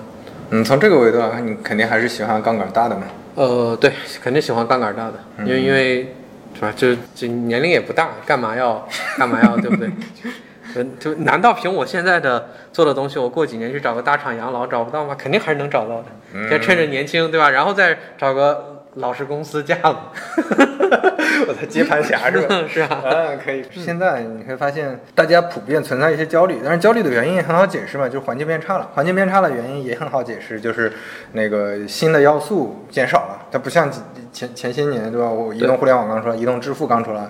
[0.51, 3.05] 嗯，从这个维度来看，你肯定还是喜欢杠杆大的嘛。
[3.33, 6.13] 呃，对，肯定喜欢杠杆大的，嗯因为因为
[6.53, 6.71] 是吧？
[6.75, 9.89] 就就年龄也不大，干嘛要干嘛要，对不对？
[10.73, 15.15] 就就难道凭我现在的做的东西，我过几年去找个大厂养老找不到吗？
[15.17, 16.05] 肯定还是能找到的。
[16.33, 17.49] 嗯先趁着年轻，对吧？
[17.49, 20.11] 然后再找个老实公司嫁了，
[21.47, 22.55] 我的接盘侠是吧？
[22.67, 23.01] 是啊？
[23.03, 23.63] 嗯，可以。
[23.71, 28.89] 现在你会发现，大家普遍存在一些焦虑，但是焦虑的原因也很好解释嘛，就是环境变差了。
[28.93, 30.91] 环境变差的原因也很好解释，就是
[31.31, 33.45] 那个新的要素减少了。
[33.51, 33.89] 它不像
[34.33, 35.29] 前前些年，对吧？
[35.29, 37.25] 我移动互联网刚出来，移动支付刚出来，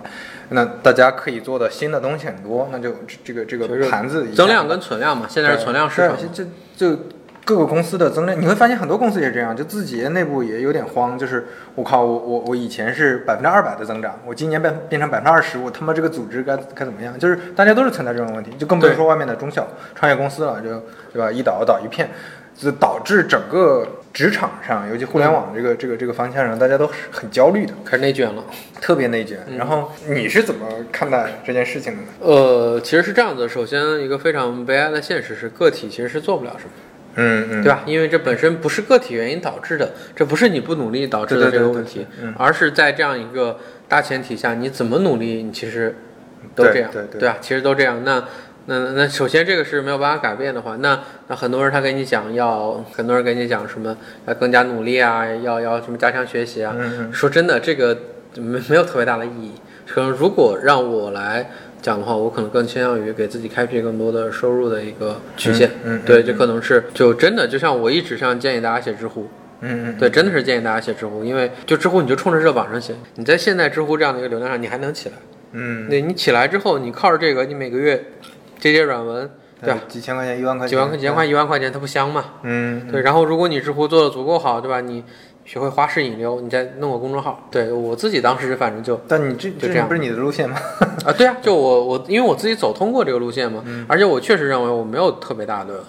[0.49, 6.27] 那大家可以做的新的东西很多，那就这个这个盘子增量跟存量嘛，现在是存量市场是。
[6.33, 6.43] 这
[6.75, 7.01] 这就
[7.43, 17.17] 各个公司的增量，你会发现很多公司也这样，就自己内部也有点慌，就是我靠，我我我以前是百分之二百的增长，我今年变变成百分之二十，我他妈这个组织该该怎么样？
[17.17, 20.83] 就是大家都是存在这种问题，就更不用说外面的中小创业公司了，就
[21.13, 21.31] 对吧？
[21.31, 22.10] 一倒倒一片，
[22.53, 28.43] 就导致整个职场上，尤其互联网这个这个这个方向上，大家都是很焦虑的，开始内卷了。
[28.82, 29.38] 特别内卷。
[29.47, 32.08] 嗯然后你是怎么看待这件事情的呢？
[32.21, 33.47] 呃，其实是这样子。
[33.47, 36.71] 首先，一个非常悲哀的现实是，个体其实是做不了什么。
[37.13, 37.84] 嗯嗯，对吧？
[37.86, 45.95] 因为这本身不是个体原因导致的，这不是你不努力导致的这个问题对嗯，而是在这样一个大前提下，你怎么努力，你其实
[46.56, 48.03] 都这样，对对啊，其实都这样。
[48.03, 48.23] 那
[48.69, 56.75] 那那首先这个是没有办法改变的话，那那很多人他跟你讲要，很多人跟你讲什么要更加努力啊，要要什么加强学习啊。
[56.77, 57.97] 嗯嗯说真的，这个
[58.36, 59.53] 没没有特别大的意义。
[59.88, 61.49] 可能如果让我来
[61.82, 65.69] 讲的话，我可能更倾向于给自己开辟更多的收入的一个曲线。
[65.86, 69.30] 嗯嗯对，就可能是就真的，就像我一直上建议大家写知乎，
[69.62, 75.15] 嗯嗯，对，真的是建议大家写知乎，因为就知乎你就冲着热榜上写，你在现在知乎这样的一个流量上，你还能起来。
[75.53, 78.03] 嗯，那你起来之后，你靠着这个，你每个月
[78.71, 79.30] 接接软文，
[79.62, 79.80] 对吧？
[79.88, 82.25] 几千块钱、一万块钱，几万块几千块一万块钱，它不香吗？
[82.43, 84.82] 嗯，对，然后如果你知乎做的足够好，对吧？
[84.82, 85.03] 你
[85.45, 87.47] 学会花式引流，你再弄个公众号。
[87.49, 90.58] 对我自己当时反正就但你这就这样不是你的路线吗？
[91.06, 95.84] 啊，对啊，就我我因为我自己走通过这个路线嘛，而且我确实认为我没有特别大的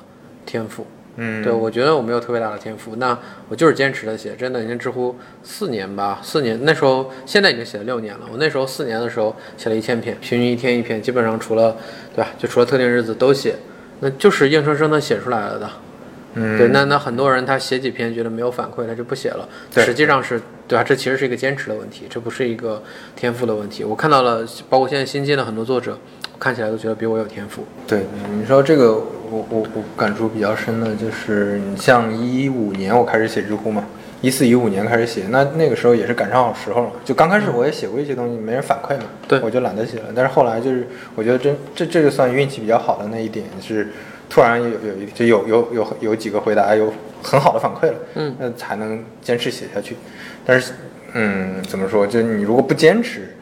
[0.47, 0.87] 天赋，
[1.21, 11.77] 嗯，对我觉得我没有特别大的天赋，那我就是坚持的写，真的，已经知乎四年吧，四年那时候现在已经写了六年了，我那时候四年的时候写了一千篇，平均一天一篇，基本上除了
[12.15, 13.57] 对吧，就除了特定日子都写，
[13.99, 15.69] 那就是硬生生的写出来了的。
[16.35, 19.49] 嗯，对，那那很多人他写几篇觉得没有反馈，他就不写了。
[19.75, 20.85] 实际上是对吧？
[20.85, 22.81] 这其实是一个坚持的问题，这不是一个
[23.17, 23.83] 天赋的问题。
[23.83, 25.99] 我看到了，包括现在新进的很多作者，
[26.39, 27.65] 看起来都觉得比我有天赋。
[27.87, 28.03] 对，
[28.39, 33.85] 你说这个，我我我感触比较深的就是，你像一五年我开始写知乎嘛，
[34.21, 36.93] 一四一五年开始写，那那个时候也是赶上好时候了。
[37.05, 40.05] 就刚开始我也写过一些东西，没人反馈嘛，对我就懒得写了。
[40.15, 43.89] 但是后来就是，我觉得真这这就算运气比较好的那一点是，
[44.29, 49.97] 突然有有一就有有有有几个回答有很好的反馈了，嗯，那才能坚持写下去。
[50.47, 50.73] 但是，
[51.15, 52.07] 嗯，怎么说？
[52.07, 53.35] 就你如果不坚持，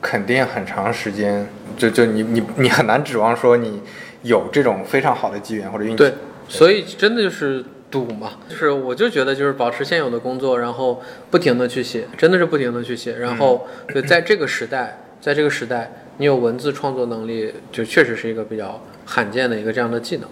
[0.00, 3.82] 肯定很长时间，就就你你你很难指望说你
[4.22, 5.96] 有这种非常好的机缘或者运气。
[5.96, 6.14] 对，
[6.48, 20.28] 所以真的就是赌嘛，就是我就觉得就是保持现有的工作，然后不停的去写，真的是不停的去写，然后对，在这个时代，在这个时代，你有文字创作能力，就确实是一个比较罕见的一个这样的技能。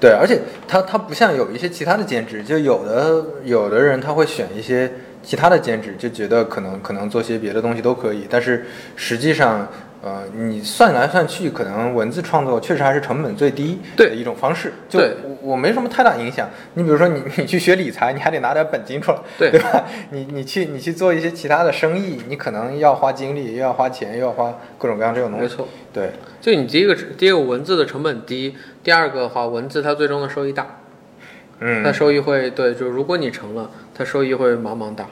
[0.00, 4.90] 对，而且它它不像有一些其他的兼职，就有的有的人他会选一些
[5.22, 9.68] 其他的兼职，就觉得可能可能做些别的东西都可以，但是实际上。
[10.04, 14.72] 呃，你算来算去，可能文字创作确实还是成本最低的一种方式。
[14.88, 16.50] 就我我没什么太大影响。
[16.74, 19.84] 你比如说，你 你去学理财，你还得拿点本金出来，对 对吧？
[20.10, 25.46] 你你去你去做一些其他的生意，你可能要花精力，又要花钱，又要花各种各样这种东西。
[25.46, 26.10] 没错，对。
[26.40, 30.81] 就你第一个第一个文字的成本低，第二个的话，文字它最终的收益大。
[31.62, 31.82] 嗯。
[31.84, 35.06] 它收益会对，就如果你成了，它收益会茫茫大。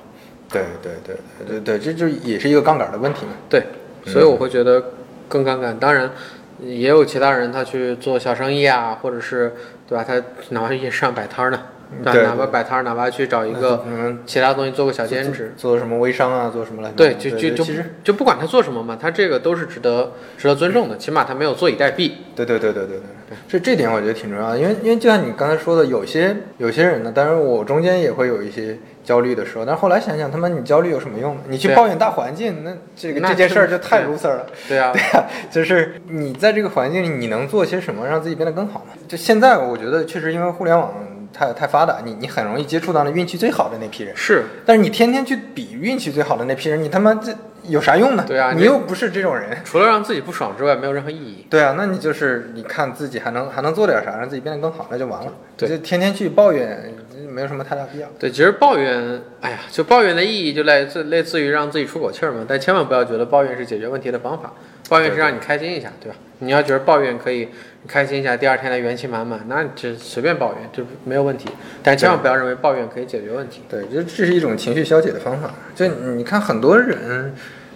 [0.51, 3.33] 对对对对对对，这就也是一个杠杆的问题嘛。
[3.49, 3.63] 对。
[4.07, 4.83] 所以我会觉得
[5.29, 6.11] 更杠杆，当然
[6.59, 9.53] 也有其他人他去做小生意啊，或者是
[9.87, 10.03] 对吧？
[10.03, 10.15] 他
[10.49, 11.61] 哪怕夜市上摆摊呢，
[12.03, 13.85] 对，哪怕摆摊，哪怕去找一个
[14.25, 16.91] 其他东西做个小兼职，做什么微商啊，做什么来？
[16.93, 22.13] 对，就就就其实就不管他做什么嘛，他这个都是值得值得尊重的，起码他没有坐以待毙。
[22.35, 23.01] 对对对对对对，
[23.49, 28.77] 这这点我觉得挺重要的，因为因为就像你刚才说的，有些有些人呢，当然我中间也会有一些。
[29.03, 31.37] 焦虑的时候，但是后来想想，他妈你焦虑有什么用？
[31.49, 34.47] 你去抱怨大环境，那这个这件事儿就太 loser 了。
[34.69, 38.93] 对啊， 对啊，就是你在这个环境里，你能做些什么让自己变得更好呢？
[39.09, 40.93] 就现在，我觉得确实因为互联网
[41.33, 44.17] 太太发达，你你很容易接触到那运气最好的那批人。
[44.17, 48.25] 是，但是你天天去比运气最好的那批人，你他妈这有啥用呢？
[48.27, 51.47] 对啊，你又不是这种人，除了让自己不爽之外，没有任何意义。
[51.51, 55.33] 对啊，那你就是你看自己还能还能做点啥，让自己变得更好，那就完了。
[55.57, 56.93] 对，就天天去抱怨。
[57.31, 58.09] 没有什么太大必要。
[58.19, 62.45] 对，其实抱怨，哎呀，就抱怨的意义就类似类似于让自己出口气儿嘛。
[62.49, 64.53] 但千万不要觉得抱怨是解决问题的方法，
[64.89, 66.17] 抱怨是让你开心一下，对吧？
[66.41, 67.49] 你要觉得抱怨可以
[67.87, 71.49] 开心一下，第二天的元气满满，那就随便抱怨就没有问题。
[71.83, 73.63] 但千万不要认为抱怨可以解决问题。
[73.69, 75.51] 对，就这是一种情绪消解的方法。
[75.75, 77.35] 就你看很多人，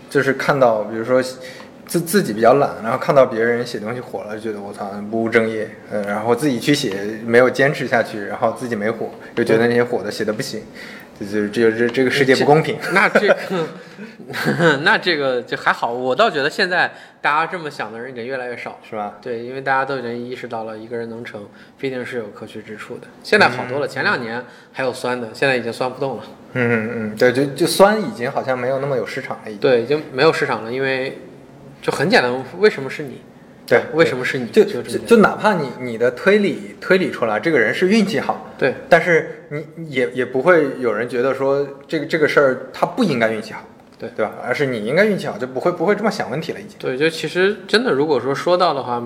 [0.09, 1.23] 就是看到，比如说。
[1.87, 6.95] 自自己比较懒，然后看到别人写东西火了，就觉得我操不务正业，嗯，然后自己去写
[7.27, 10.63] 没有坚持下去，然后自己没火，就觉得那些火的写的不行，
[11.21, 12.77] 就是这这这个世界不公平。
[12.93, 13.37] 那这个
[14.83, 19.15] 那这个就还好，我倒觉得现在大家这么想的人已经越来越少，是吧？
[19.23, 21.47] 对，因为大家都已经意识到了一个人能成，
[21.79, 23.07] 必定是有可取之处的。
[23.23, 26.25] 现在好多了，前两年还有酸的，现在已经酸不动了。
[26.55, 29.61] 嗯嗯嗯，对，就就酸已经好像没有那么有市场了，已经。
[29.61, 31.19] 对，已经没有市场了，因为。
[31.83, 33.21] 就很简单，为什么是你？
[33.67, 34.47] 对，为什么是你？
[34.49, 43.65] 就就就哪怕你你的推理推理出来，这个人是运气好，对，但是你也也不会有人觉得说这个这个事儿他不应该运气好，
[43.99, 44.33] 对对吧？
[44.45, 46.77] 而是你应该运气好，就不会不会这么想问题了，已经。
[46.79, 49.03] 对，就其实真的，如果说说到的话，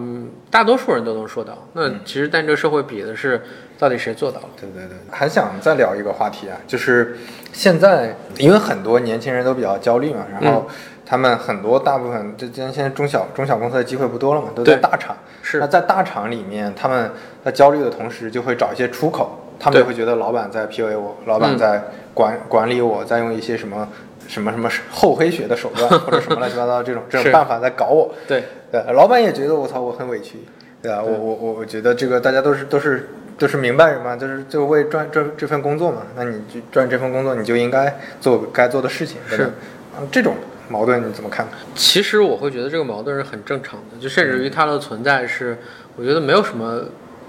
[0.50, 1.68] 大多数人都能说到。
[1.74, 3.40] 那其实但这个社会比的是
[3.78, 4.48] 到底谁做到了。
[4.60, 7.16] 对对对，还想再聊一个话题啊，就是
[7.52, 10.66] 现在因为很多年轻人都比较焦虑嘛，然后。
[11.10, 15.16] 他们很多大部分，这今天现在中小中小公司的机会不多了嘛，都在大厂。
[15.40, 15.58] 是。
[15.58, 17.10] 那在大厂里面，他们
[17.42, 19.40] 在焦虑的同时，就会找一些出口。
[19.58, 23.88] 他们也会觉得老板在 PUA 我，老板在管管理我，在用一些什么
[24.28, 28.14] 什么什么厚黑学的手段， 或者什么乱七八糟这种这种办法在搞我。
[28.26, 28.44] 对。
[28.70, 30.40] 对，老板也觉得我操，我很委屈，
[30.82, 31.02] 对吧？
[31.02, 33.08] 我我我我觉得这个大家都是都是
[33.38, 36.02] 都是明白人嘛，就是就为赚这这份工作嘛。
[36.16, 39.18] 那你就赚这份工作，你就应该做该做的事情。
[39.28, 39.50] 是。
[39.98, 40.34] 嗯，这种。
[40.70, 41.48] 矛盾你怎么看？
[41.74, 45.56] 其实我会觉得这个矛盾是很正常的，就甚至于它的存在是，
[45.96, 46.82] 我觉得没有什么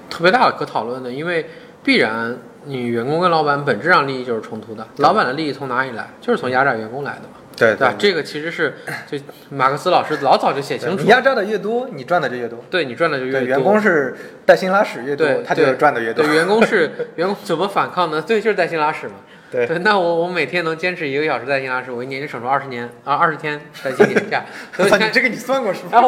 [0.09, 1.45] 特别大的可讨论的，因为
[1.81, 6.09] 必然你员工跟老板本质上利益就是冲突的，老板的利益从哪里来？
[6.19, 7.38] 就是从压榨员工来的嘛。
[7.59, 7.93] 对对吧？
[7.99, 8.73] 这个其实是
[9.05, 9.17] 就
[9.49, 12.63] 马克思老师老早就写清楚，你压榨的越多，你赚的就越多。
[12.71, 13.41] 对你赚的就越多。
[13.41, 16.25] 员工是带薪拉屎越多，他就赚的越多。
[16.25, 18.23] 对员工是 员工怎么反抗呢？
[18.25, 19.15] 对，就是带薪拉屎嘛。
[19.51, 24.45] 对，那我我每天能坚持一个小时带薪拉屎，我一年就省出二十年啊，二十天带薪年假。
[24.77, 26.01] 所以你这个你算过是吧？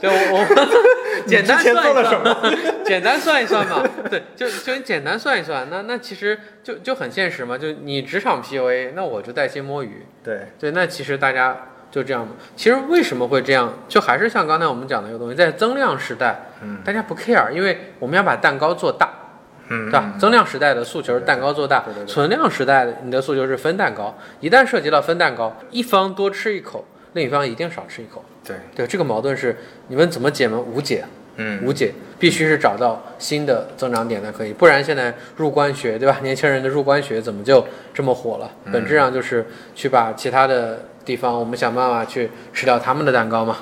[0.00, 0.46] 就我
[1.26, 3.82] 简单算一算，简单算一算嘛。
[4.08, 7.58] 对，就就你简单算一算，那那其实就就很现实嘛。
[7.58, 10.06] 就你职场 PUA，那我就带薪摸鱼。
[10.24, 11.56] 对对，那其实大家
[11.90, 12.32] 就这样嘛。
[12.56, 13.72] 其实为什么会这样？
[13.88, 19.10] 就还是像刚才我们讲的一个东西，在增量时代，嗯，大家不 care，因为我们要把蛋糕做大。
[19.72, 20.14] 嗯，对吧？
[20.18, 24.16] 增量时代的诉求是蛋糕做大，存量时代的你的诉求是分蛋糕。
[24.40, 28.24] 一旦涉及到分蛋糕，一方多吃一口，另一方一定少吃一口。
[28.44, 29.56] 对对，这个矛盾是
[29.88, 30.58] 你们怎么解吗？
[30.58, 31.04] 无解，
[31.36, 34.52] 嗯，无解，必须是找到新的增长点才可以。
[34.52, 36.18] 不然现在入关学，对吧？
[36.22, 38.50] 年轻人的入关学怎么就这么火了？
[38.72, 43.56] 本质上就是去把其他的地方，我们想办法去吃掉他们的蛋糕嘛。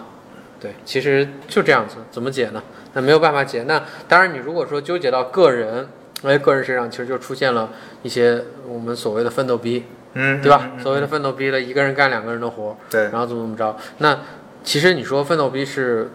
[0.60, 2.62] 对，其实就这样子，怎么解呢？
[2.94, 3.64] 那没有办法解。
[3.64, 5.88] 那当然，你如果说纠结到个人。
[6.24, 7.70] 哎个人身上，其实就出现了
[8.02, 10.72] 一些我们所谓的奋斗逼，嗯，对吧？
[10.82, 13.76] 所谓的奋斗逼了，一个人干两个人的活，对，然后怎么怎么着？
[13.98, 14.18] 那
[14.64, 16.10] 其实你说奋斗逼是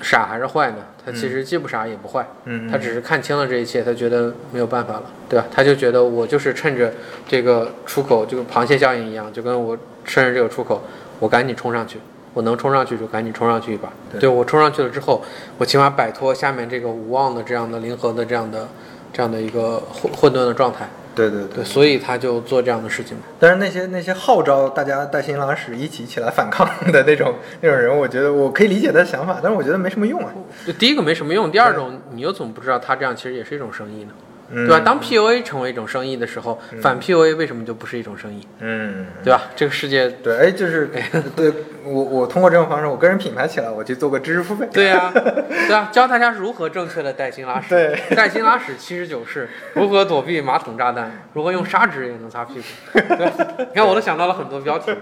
[0.00, 0.76] 傻还是坏呢？
[1.04, 5.46] 他其实既不傻也不坏，嗯他只是看清了这一切，他觉得没有办法了，对吧？
[5.52, 6.92] 他就觉得我就是趁着
[7.28, 10.82] 这个出口，就跟螃蟹效应一样，就跟我趁着这个出口，
[11.20, 12.00] 我赶紧冲上去，
[12.34, 13.92] 我能冲上去就赶紧冲上去一把。
[14.10, 15.22] 对对我冲上去了之后，
[15.58, 18.68] 我起码摆脱下面这个无望的这样的零和的这样的
[19.12, 20.88] 这样的一个混混沌的状态。
[21.16, 23.22] 对对对，所以他就做这样的事情嘛。
[23.40, 30.30] 但是那些那些号召大家带新郎史一起起来反抗的那种 那种人，我觉得我可以理解他的想法，但是我觉得没什么用啊。
[30.66, 34.10] 就第一个没什么用，第二种你又怎么不知道他这样其实也是一种生意呢？
[34.50, 34.82] 嗯对吧？
[34.84, 38.46] 当 PUA 成为一种生意的时候，反 PUA 为什么就不是一种生意？
[38.60, 39.42] 嗯，对吧？
[39.56, 40.88] 这个世界，对，哎，就是
[41.36, 41.52] 对
[41.84, 44.68] 我我通过这种方式，我个人品牌起来，我去做个知识付费。
[44.72, 47.68] 对呀、 对啊，教大家如何正确的带薪拉屎。
[47.70, 53.00] 对，带薪拉屎七十九式，如何躲避马桶炸弹，如何用砂纸也能擦屁股。
[53.16, 53.26] 对，
[53.70, 54.92] 你看我都想到了很多标题。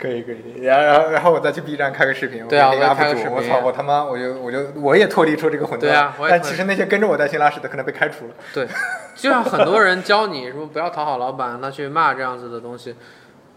[0.00, 5.82] 可以可以，然后然后然后我再去 B 站开个视频，对啊我给我也开 UP 个视频主我操，我他妈我就我就我也脱离出这个混沌。
[5.82, 8.34] 对啊但其实那些跟着我带薪拉屎的可能被开除了。
[8.52, 8.66] 对，
[9.14, 12.94] 就像很多人教你 什么不要讨好老板，那去骂这样子的东西。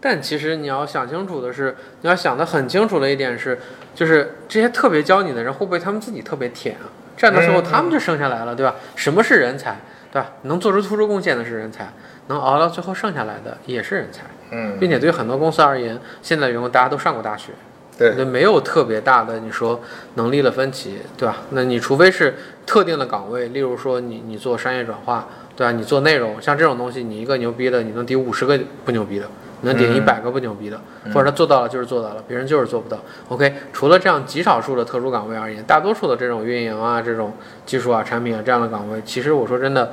[0.00, 3.58] 但其实你要想清楚的是，你要想的很清楚的一点是，
[3.94, 6.86] 就是这些特别教你的人，会不会他们自己特别舔啊？
[7.16, 8.76] 这样的时候，嗯他们就剩下来了，对吧？
[8.94, 9.76] 什么是人才，
[10.12, 10.28] 对吧？
[10.42, 11.92] 能做出突出贡献的是人才，
[12.28, 14.22] 能熬到最后剩下来的也是人才，
[14.52, 17.50] 嗯，并且对于很多公司而言，现在员工大家都上过大学，
[17.98, 19.80] 对，那没有特别大的你说
[20.14, 21.38] 能力的分歧，对吧？
[21.50, 25.26] 那你除非是特定的岗位，例如说你你做商业转化，
[25.56, 25.72] 对吧？
[25.72, 29.26] 你做内容，像这种东西，你一个牛逼的，你能顶五十个不牛逼的，
[29.62, 30.80] 你能顶一百个不牛逼的，
[31.12, 32.96] 或者他做到了就是做到了，别人就是做不到。
[33.30, 37.32] OK，除了这样极少数的特殊岗位而言，大多数的这种运营啊、这种
[37.66, 39.92] 技术啊、产品啊这样的岗位，其实我说真的，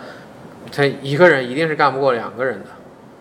[0.72, 2.66] 他一个人一定是干不过两个人的。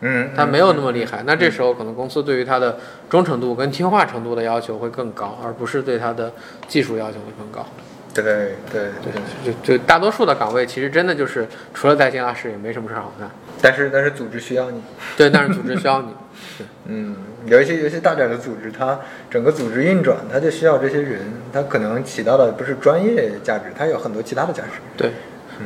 [0.06, 2.78] 嗯，他没有那么厉害，那这时候可能公司对于他的
[3.08, 6.30] 忠诚度跟听话程度的要求会更高，而不是对他的
[6.68, 7.66] 技术要求会更高。
[8.12, 13.28] 对对对对，就就大多数的岗位其实真的就是除了带薪拉屎也没什么事儿好干。
[13.62, 14.80] 但是但是组织需要你。
[15.16, 16.08] 对，但是组织需要你。
[16.86, 19.00] 嗯，有一些有一些大点的组织，它
[19.30, 24.80] 整个组织运转，它就需要这些人，它可能起到的不是专业价值，它有很多其他的价值。
[24.96, 25.10] 对，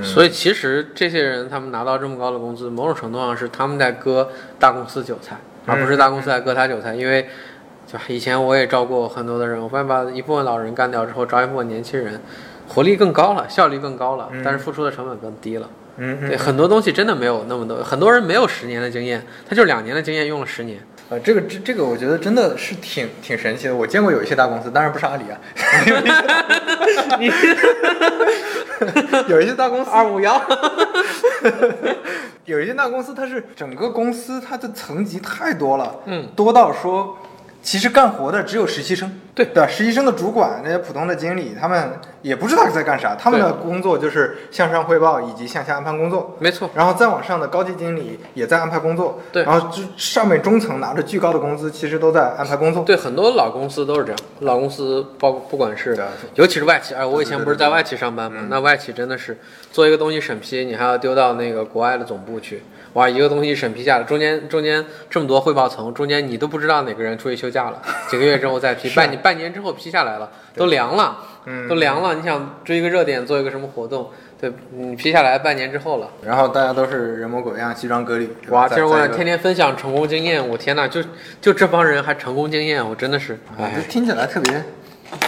[0.03, 4.29] 所以其实这些人他们拿到这么高的工资，某种程度上是他们在割
[4.59, 5.37] 大公司韭菜，
[5.67, 6.95] 而不是大公司在割他韭菜。
[6.95, 7.27] 因为，
[7.87, 8.05] 就吧？
[8.09, 12.21] 以前我也招过很多的人，我发现把一部分老人干掉之后，招一部分年轻人，
[12.69, 15.69] 活力更高了，效率更高了，但是付出的成本更低了。
[15.97, 20.79] 嗯对，很多东西真的没有那么多，很多人没有十年的经验，他就两年的经验用了十年。
[21.11, 23.75] 啊，这个这这个我觉得真的是挺挺神奇的。
[23.75, 25.41] 我见过有一些大公司，当然不是阿里啊，
[29.27, 30.39] 有一些大公司二五幺，
[32.45, 37.17] 有一些大公司，它是整个公司它的层级太多了，嗯，多到说，
[37.69, 39.45] 其实干活的只有实习生，对。
[39.45, 41.93] 对吧，实习生的主管那些普通的经理，他们
[42.23, 49.43] 也不知道在干啥，他们的工作就是向上汇报以及向下安排工作，没错，然后再往上的高级经理也在安排工作，对。
[49.43, 55.95] 然后就上面中层拿着巨高的工资，其实都在安排工作，对，很多老公司都是这样，老公司包不管是，
[56.37, 59.37] 尤其是外企，哎，我以前不是在外企上班嘛，那外企真的是
[59.71, 62.63] 做一个东西审批，你还要丢到那个国外的总部去，
[62.95, 76.09] 哇，一个东西审批下来，中间中间这么多汇报层，中间你都不知道哪个人出去休假了，几个月之后再批， 半年半年之后批下来了，都凉了，嗯都凉了，你想追一个热点，做一个什么活动，对，你批下来半年之后了。
[76.23, 81.03] 然后大家都是人模狗样、西装革履，哇，这种人在在一个天天分享成功经验，我天呐，就
[81.41, 84.63] 就这帮人还成功经验，我真的是，哎，听起来特别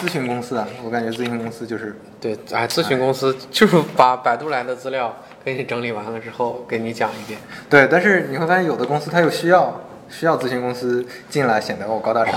[0.00, 7.38] 咨询公司啊，我感觉咨询公司就是对，哎，咨询公司就是把百度来的资料给你整理完了之后，给你讲一遍。
[7.70, 9.80] 对，但是你会发现有的公司它又需要
[10.10, 12.34] 需要咨询公司进来，显得我高大上，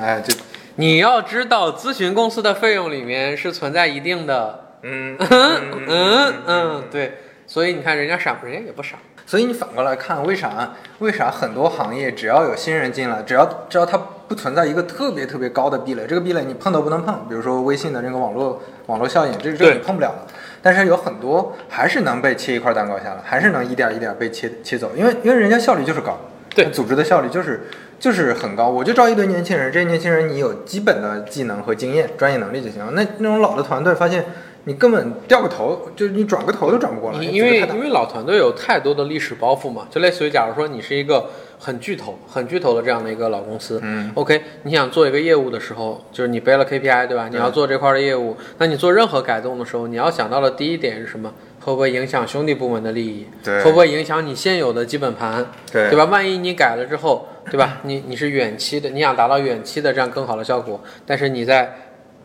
[0.00, 0.34] 哎，就
[0.76, 8.96] 你要知道，咨询公司的费用里面是存在一定的， 嗯嗯嗯嗯，对，所以你看人家傻，人家也不傻。
[9.28, 13.98] 所以你反过来看，为啥为啥很多行业只要有新人进来，只要只要他
[14.28, 20.32] 不存在一个特别特别高的壁垒，这个壁垒你碰都不能碰，比如说微信的这个网络网络效应，这个这个你碰不了的。
[20.62, 26.16] 但是有很多还是能被切一块蛋糕下来，还是能一点一点被切切走，因为因为人家效率就是高，
[26.56, 27.68] 对组织的效率就是
[28.00, 28.68] 就是很高。
[28.68, 32.82] 我就招一堆年轻人，这些年轻人你有基本的技能和经验、专业能力就行。
[32.94, 34.24] 那那种老的团队发现
[34.64, 47.28] 你根本掉个头，就是你转个头都转不过来，因因为因为老团队有太多的历史包袱嘛，就类似于假如说你是一个很巨头、很巨头的这样的一个老公司，嗯，OK，你想做一个业务的时候，就是你背了 KPI 对吧？
[47.28, 51.32] 你要做这块的业务，那你做任何改动的时候，你要想到的第一点是什么？
[51.66, 53.26] 会不会影响兄弟部门的利益？
[53.42, 55.44] 对会不会影响你现有的基本盘？
[55.72, 56.04] 对对吧？
[56.04, 57.80] 万一你改了之后，对吧？
[57.82, 61.74] 你你是远期的，你想达到远期的这样更好的效果，但是你在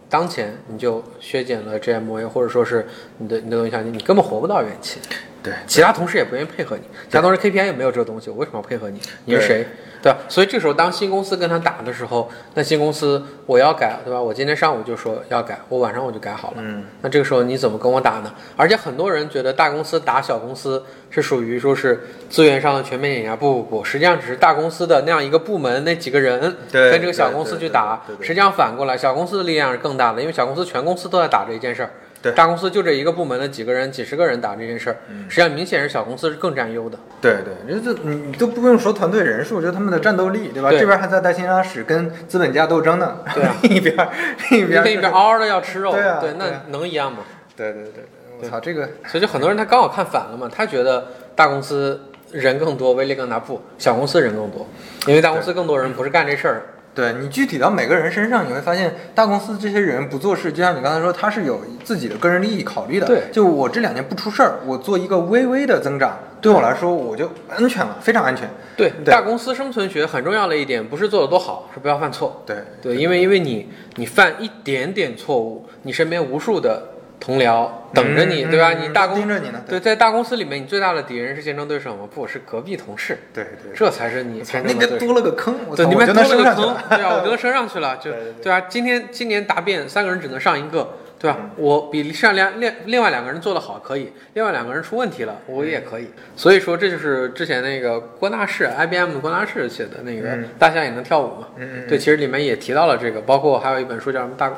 [0.07, 2.85] 当前你就削减了 GMA，或者说是
[3.17, 4.99] 你的你的东西上去，你根本活不到元气。
[5.43, 9.01] 对，其他同事也不愿意配合你，其他同事 KPI 也没有这个东西，我为什么要配合你？
[9.25, 9.65] 你是谁？
[10.03, 10.17] 对吧？
[10.27, 14.19] 所以这时候当新公司跟他打的时候，那新公司我要改，对吧？
[14.19, 16.57] 我今天上午就说要改，我晚上我就改好了。
[16.57, 18.33] 嗯，那这个时候你怎么跟我打呢？
[18.55, 31.91] 而且很多人觉得大公司打小公司是属于说是资源上的全面碾压，不不不，实际上只是大公司的那样一个部门那几个人对跟这个小公司去打实际上反过来，小公司的力量是更大的，因为小公司全公司都在打这一件事儿。
[32.21, 32.31] 对。
[32.33, 35.25] 大公司就这一个部门的几个人、几十个人打这件事儿，嗯。
[35.29, 36.97] 实际上明显是小公司是更占优的。
[37.21, 40.69] 对对，这这你你都不用说团队人数，就他们的战斗力，对吧？
[40.69, 40.79] 对。
[40.79, 43.95] 这边还在带薪拉屎跟资本家斗争呢，对一边
[44.51, 46.35] 另一边跟 一边嗷嗷的要吃肉，对啊对啊。
[46.37, 46.45] 那
[46.77, 47.19] 能一样吗？
[47.55, 48.03] 对对对对，
[48.41, 51.05] 我操，这个所以就很多人他刚好看反了嘛，他觉得
[51.35, 51.99] 大公司
[52.31, 54.65] 人更多，威力更大，不，小公司人更多，
[55.05, 56.63] 因为大公司更多人不是干这事儿，
[56.93, 63.07] 对你具体到每个人身上，你会发现大公司这些人不做事，就像你刚才说，他是有自己的个人利益考虑的。
[63.07, 68.49] 对就我这两年不出事儿，我做一个微微的增长，对我来说我就安全了，非常安全。
[68.75, 72.43] 对，对大公司生存学很重要的一点不是做的多好，是不要犯错。
[72.45, 76.83] 对对，因为因为你你犯一点点错误，你身边无数的
[77.21, 78.73] 同僚等着你，嗯对吧？
[78.73, 82.09] 嗯你大公盯着你呢对，在大公司里面，你最大的敌人是竞争对手吗？
[82.13, 85.13] 不，是隔壁同事，对对，这才是你才那边真正的对手。
[85.13, 86.97] 多了个坑，我对，操，你们我就能多了个坑。
[86.97, 88.11] 对啊，我就能 升上去了，就
[88.41, 88.61] 对啊。
[88.61, 91.37] 今天今年答辩三个人只能上一个，对吧？
[91.41, 96.09] 嗯我比上两另另外两个人做的好可以，另外两个人出问题了，我也可以。
[96.35, 101.47] 所以说这就是之前那个郭大士，IBM 的郭大士写的那个嗯《大象也能跳舞》嘛。
[101.57, 104.51] 嗯嗯，对，其实里面也提到了这个，包括还有一本书叫什么大。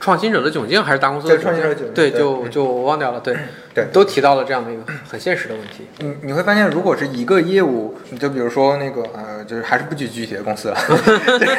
[0.00, 1.94] 创新者的窘境还是大公司的创新者的窘境？
[1.94, 3.36] 对，就就我忘掉了，对，
[3.74, 3.84] 对。
[3.92, 5.86] 都提到了这样的一个很现实的问题。
[5.98, 10.76] 你你会发现，如果是一个业务，你就比如说那个呃，就是还是不举具体的公司了，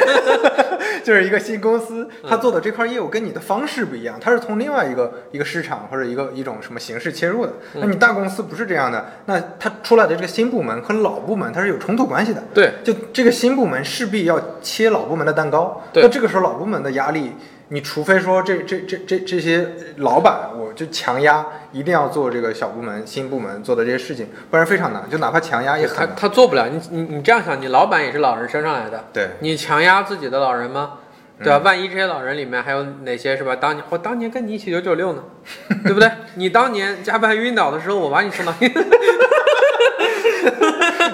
[1.04, 7.52] 就是一个新公司，他做的这块业务跟你的方式不一样，他是从另外一个一个市场或者一个一种什么形式切入的。
[7.74, 12.42] 那你大公司不是这样的，那它出来的这个新部门和老部门它是有冲突关系的。
[12.52, 16.02] 对，就这个新部门势必要切老部门的蛋糕，对。
[16.02, 17.32] 那这个时候老部门的压力，
[17.72, 19.66] 你除非说这这这这这些
[19.96, 21.42] 老板，我就强压
[21.72, 26.14] 一定要做这个小部门、新部门做的这些事情，不然非常难，就哪怕强压也很难。
[26.14, 30.98] 他做不了，你你你这样想，你老板也是老人升上来的，对你强压自己的老人吗？
[31.42, 31.62] 对嗯吧？
[31.64, 33.56] 万一这些老人里面还有哪些是吧？
[33.56, 35.24] 当年我当年跟你一起九九六呢，
[35.82, 36.10] 对不对？
[36.34, 38.52] 你当年加班晕倒的时候，我把你送到，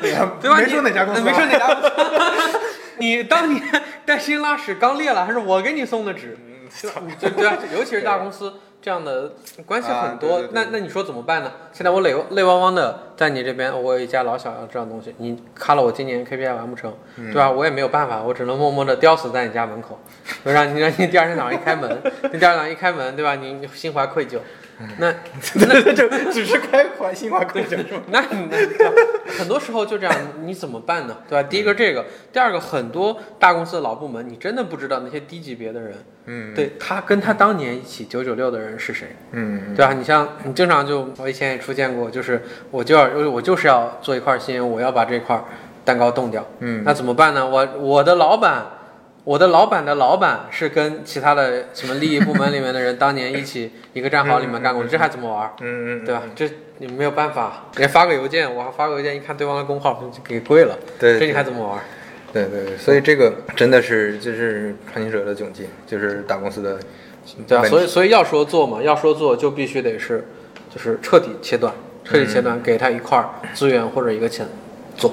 [0.02, 0.12] 对
[0.50, 0.56] 吧？
[0.56, 1.90] 没你说哪家公司啊，没说哪家公司。
[2.98, 3.62] 你当年
[4.04, 6.36] 带薪拉屎刚裂了，还是我给你送的纸？
[7.20, 9.32] 对对啊，尤其是大公司这样的
[9.66, 11.50] 关系很多，啊对对对那那你说怎么办呢？
[11.72, 17.50] 现在我泪泪汪汪的在你这边，我有一家老小要这样的东西，你卡了我今年 KPI 完不成，嗯对吧？
[17.50, 19.98] 我也没有办法，我只能默默的吊死在你家门口，
[20.44, 21.90] 就让你让你第二天早上一开门，
[22.32, 23.34] 你第二天早上一开门，对吧？
[23.34, 24.38] 你你心怀愧疚，
[24.98, 25.12] 那
[25.54, 28.00] 那就 只是开怀心怀愧疚是吗？
[28.10, 30.14] 那你那很多时候就这样，
[30.44, 31.16] 你怎么办呢？
[31.28, 31.48] 对吧？
[31.48, 35.94] 第一个这个，第二个很多大公司的老部门，你真的不知道那些低级别的人，
[36.26, 39.92] 嗯，对他跟他当年一起九九六的人是谁，嗯，对吧？
[39.92, 45.42] 你像你经常就我以前也出现过，就是我就要我就是要做一块心，我要把这块
[45.84, 47.44] 蛋糕冻掉，嗯那怎么办呢？
[47.44, 48.64] 我我的老板。
[49.28, 55.52] 我的老板的老板是跟其他的什么利益部门里面的人当年一起一个战壕里面干过，这还怎么玩？
[55.60, 56.22] 嗯嗯，对吧？
[56.34, 61.78] 这你没有办法，人家发个邮件，我发个邮件一看对方的工号就给跪了，对这你还怎么玩？
[62.32, 66.78] 对对对，所以这个真的是就是创新者的窘境，就是大公司的
[67.46, 70.26] 对啊，所以所以要说做嘛，要说做就必须得是，
[70.74, 71.70] 就是彻底切断，
[72.02, 74.46] 彻底切断，给他一块儿资源或者一个钱
[74.96, 75.12] 做，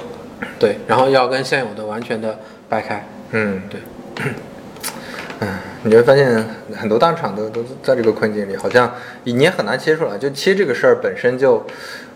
[0.57, 2.39] 对，然后要跟现有的完全的
[2.70, 3.82] 掰开，嗯，对。
[5.41, 5.49] 嗯，
[5.84, 6.45] 你会发现
[6.76, 8.93] 很多大厂都都在这个困境里，好像
[9.24, 10.18] 你也很难切出来。
[10.18, 11.66] 就切这个事儿本身就，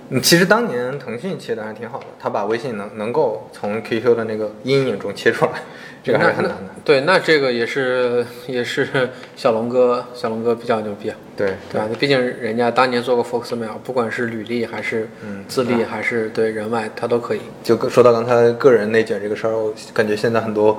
[0.10, 5.52] 嗯，其实当年腾讯切的还挺好的，他把微信能能够从 QQ 的那个阴影中切出来，
[6.04, 6.64] 这个还是很难的。
[6.84, 11.88] 对，那这个也是也是小龙哥， 小龙哥比较牛逼啊，对对吧？
[12.00, 17.42] 毕竟人家当年做过 Foxmail，不管是履历还是嗯资历还是对人脉，他都可以。
[17.64, 20.76] 就说到刚才个人内卷这个事儿，我感觉现在很多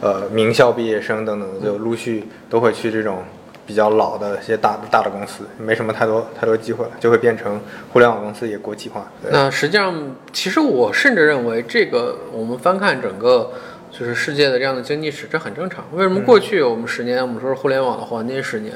[0.00, 3.22] 呃名校毕业生等等的，就陆续都会去这种
[3.70, 7.60] 比较老的一些大大的公司，没什么太多太多机会了，就会变成
[7.92, 9.08] 互联网公司也国际化。
[9.30, 9.94] 那实际上，
[10.32, 13.52] 其实我甚至认为，这个我们翻看整个
[13.92, 15.84] 就是世界的这样的经济史，这很正常。
[15.92, 18.74] 为什么过去我们十年，我们说是互联网的黄金十年？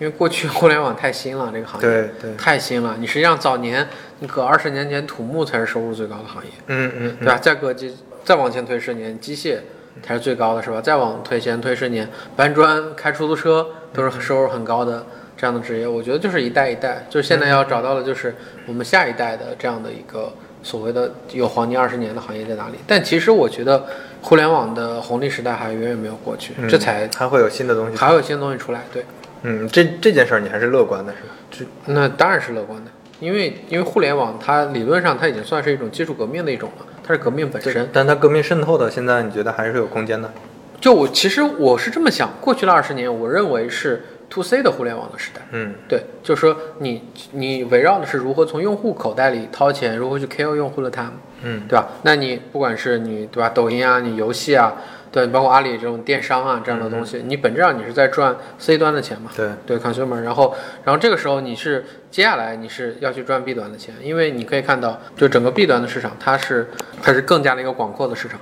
[0.00, 2.96] 因为过去互联网太新了，这个行业对对，太新了。
[2.98, 3.86] 你实际上早年，
[4.18, 7.38] 你搁二十年前，土木才是收入最高的行业，嗯嗯对吧？
[7.38, 9.58] 再搁几再往前推十年，机械
[10.02, 10.80] 才是最高的，是吧？
[10.80, 15.04] 再往推前推十年，搬砖、开出租车都是收入很高的
[15.36, 15.86] 这样的职业。
[15.86, 18.34] 我觉得就是一代一代，就是现在要找到的就是
[18.66, 20.32] 我们下一代的这样的一个
[20.62, 22.74] 所谓的有黄金二十年的行业在哪里。
[22.86, 23.86] 但其实我觉得
[24.20, 28.82] 互联网的红利时代还远远没有过去，这才还会有新的东西，还有新的东西出来。
[28.92, 29.04] 对，
[29.42, 31.28] 嗯，这这件事儿你还是乐观的，是吧？
[31.50, 32.90] 这那当然是乐观的。
[33.20, 37.88] 因为因为互联网它理论上它已经算是一种技术革命的一种了，它是革命本身。
[37.92, 40.32] 但它革命渗透的，现在你觉得还是有空间的？
[40.80, 45.40] 就我其实我是这么想，过去的二十年，我认为是 to C 的互联网的时代。
[45.52, 47.02] 嗯，对，就是说你
[47.32, 51.12] 你围绕的是如何从用户口袋里掏钱，如何去 KO 用户的 time，
[51.42, 51.88] 嗯，对吧？
[52.02, 54.74] 那你不管是你对吧，抖音啊，你游戏啊。
[55.12, 59.30] 对，包括阿里这种电商啊这样的东西，你本质上你是在赚 C 端的钱嘛？
[59.36, 60.20] 对对，consumer。
[60.20, 60.52] 然后，
[60.82, 66.68] 然后这个时候你是接下来你是要去赚 B 端的钱，因为你可以看到，就整个 B 端的市场，它是
[67.00, 68.40] 它是更加的一个广阔的市场。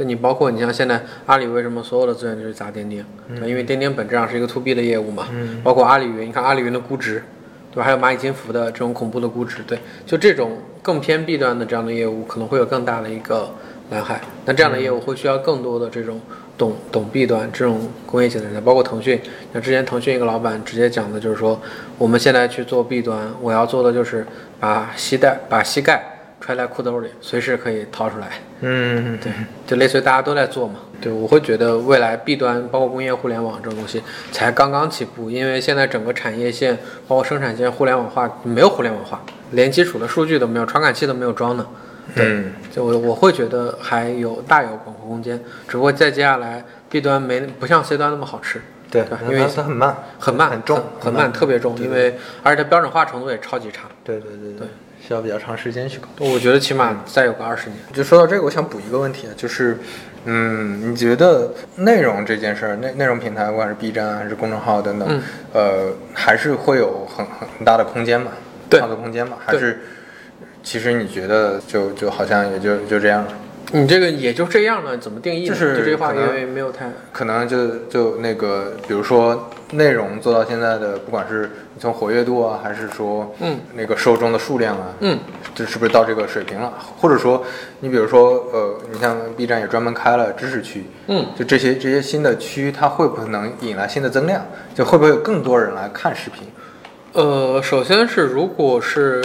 [0.00, 3.04] 对你，包括你像现在阿里为什么所有的资源就是砸钉钉？
[3.38, 5.28] 对，因为钉钉本质上是一个 To B 的业务嘛。
[5.30, 5.60] 嗯。
[5.62, 7.22] 包括阿里云，你看阿里云的估值，
[7.70, 7.84] 对吧？
[7.84, 13.50] 还有蚂蚁金服的这种恐怖的估值，对，就这种更偏 B 端的这样的业务，可能会有更大的一个
[13.90, 14.22] 蓝海。
[14.46, 16.18] 那这样的业务会需要更多的这种。
[16.58, 19.18] 懂懂 B 端这种工业型的人才，包括腾讯。
[19.50, 21.58] 像之前腾讯一个老板直接讲的就是说，
[21.96, 24.26] 我们现在去做 B 端，我要做的就是
[24.58, 28.32] 把膝盖把膝盖揣在裤兜里，随时可以掏出来。
[28.60, 29.32] 嗯，对，
[29.66, 30.80] 就类似于大家都在做嘛。
[31.00, 36.76] 对，我会觉得未来 B 端包括工业互联网这种东西才刚刚起步，因为现在整个产业线
[37.06, 39.22] 包括生产线互联网化没有互联网化，
[39.52, 41.66] 连基础的数据都没有，传感器都没有装呢。
[42.14, 45.38] 对，就我我会觉得还有大有广阔空间，
[45.68, 48.60] 只不过在接下来 B 端没不像 C 端那么好吃，
[48.90, 54.66] 对，因为它很慢，很慢，很重，很慢，特别重，因为而且它标准化程度也超级差，对对对对，
[55.10, 56.06] 需要比较长时间去搞。
[56.20, 57.80] 我觉得起码再有个二十年。
[57.92, 59.76] 就说到这个，我想补一个问题，就是，
[60.24, 65.20] 嗯，你觉得内容这件事儿，内内容平台，不管是 B 站还是公众号等等，
[65.52, 68.30] 呃，还是会有很很大的空间嘛？
[68.68, 69.36] 对，创作空间嘛？
[69.44, 69.80] 还是？
[70.62, 73.32] 其实你觉得就就好像也就就这样了，
[73.72, 75.48] 你这个也就这样了，怎么定义呢？
[75.48, 81.48] 就是这句话因为没有太可能就就那个，比如说内容做到现在的，不管是
[81.78, 85.18] 从活跃度啊，还是说嗯那个受众的数量啊，嗯，
[85.54, 86.72] 这是不是到这个水平了？
[86.98, 87.44] 或者说
[87.78, 94.44] 你比如说呃，你像 B 站也专门开了知识区，嗯，就这些这些新的区，它会不会能引来新的增量？
[94.74, 96.48] 就会不会有更多人来看视频？
[97.12, 99.22] 呃，首先是如果是。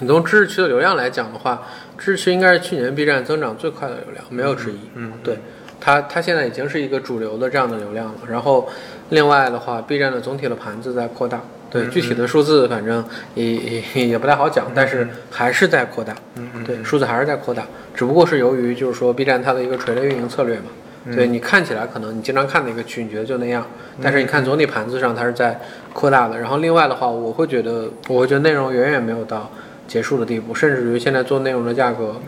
[0.00, 1.62] 你从知识区的流量来讲的话，
[1.96, 4.78] 知识区应该是去年 B 站增长最快的流量，没有之一。
[4.94, 5.38] 嗯，对，
[5.80, 8.14] 它它现在已经是一个主流的这样的流量了。
[8.28, 8.68] 然后，
[9.10, 11.40] 另外的话，B 站的总体的盘子在扩大。
[11.70, 16.14] 对，具体的数字反正也也也不太好讲，但是还是在扩大。
[16.36, 20.70] 嗯嗯，对，数字还是在扩大，只不过是由于就是说 B 站它的一个垂类运营策略嘛。
[21.14, 23.66] 对你看起来可能你经常看的一个区，你觉得就那样，
[24.02, 25.58] 但是你看总体盘子上它是在
[25.92, 26.38] 扩大的。
[26.38, 29.50] 然后另外的话，我会觉得，我会觉得内容远远没有到。
[29.88, 32.20] 结束的地步，甚至于现在做内容的价格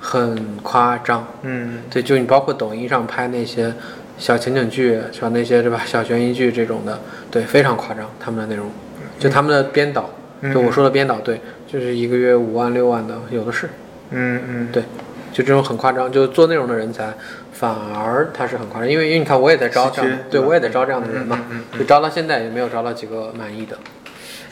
[0.00, 1.26] 很夸张。
[1.42, 3.74] 嗯，对，就你包括抖音上拍那些
[4.16, 8.08] 小情景剧，像那些对吧，小悬疑剧这种的，对，非常夸张。
[8.20, 8.70] 他们的内容，
[9.18, 10.08] 就他们的编导，
[10.54, 13.68] 就我说的编导，对，就是一个月五万六万的，有的是。
[14.10, 14.84] 嗯嗯，对，
[15.32, 17.12] 就这种很夸张，就做内容的人才
[17.52, 21.40] 反而他是很夸张，因为因为你看我也在招这样，对我也在招这样的人嘛，
[21.76, 23.76] 就招到现在也没有招到几个满意的，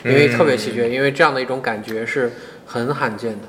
[0.05, 2.33] 因为特别稀缺，因为这样的一种感觉是。
[2.67, 3.47] 很罕见的，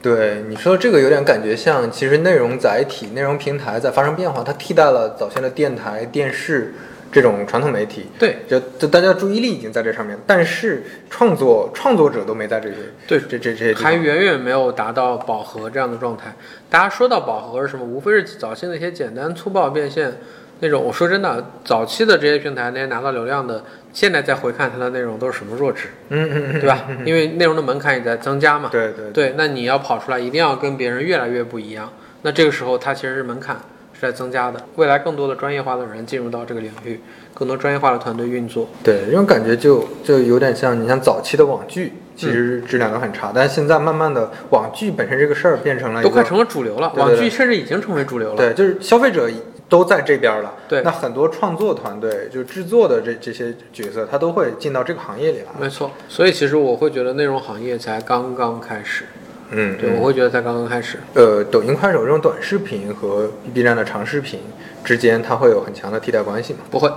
[0.00, 6.72] 对你说这个有点感觉像，其实内容载体、内容平台在发生变化，它替代了早先的电台、电视
[7.12, 8.06] 这种传统媒体。
[8.18, 12.76] 对，就就大家注意力已经在这上面，但是创作创作者都没在这些。
[13.06, 16.34] 对，这这这些还远远没有达到饱和这样的状态。
[16.70, 17.84] 大家说到饱和是什么？
[17.84, 20.12] 无非是早期那些简单粗暴变现。
[20.60, 23.62] 那种我说真的，早期的这些平台那些拿到流量的，
[23.98, 26.86] 现在再回看它的内容都是什么弱智，嗯嗯嗯，对吧？
[27.04, 28.68] 因为内容的门槛也在增加嘛。
[28.70, 31.92] 对对对，那你要跑出来，一定要跟别人越来越不一样。
[32.22, 33.56] 那这个时候它其实是门槛
[33.92, 34.64] 是在增加的。
[34.76, 37.00] 未来更多的专业化的人进入到这个领域，
[37.34, 38.68] 更多专业化的团队运作。
[38.84, 48.36] 对，这种感觉就就有点像你像早期的网剧，其实质量都很差，但是现在慢慢的网剧本身这个事儿变成了都快成了主流了，网剧甚至已经成为主流了。
[48.36, 49.28] 对，就是消费者。
[49.68, 55.46] 都在这边了，对，那很多创作团队就制作的这这些角色，他都会进到这个行业里来。
[55.60, 59.04] 没错，所以其实我会觉得内容行业才刚刚开始。
[59.50, 60.98] 嗯，对，我会觉得才刚刚开始。
[61.14, 64.40] 呃，抖音、快手这种短视频和 B 站的长视频
[64.84, 66.60] 之间，它会有很强的替代关系吗？
[66.70, 66.90] 不会，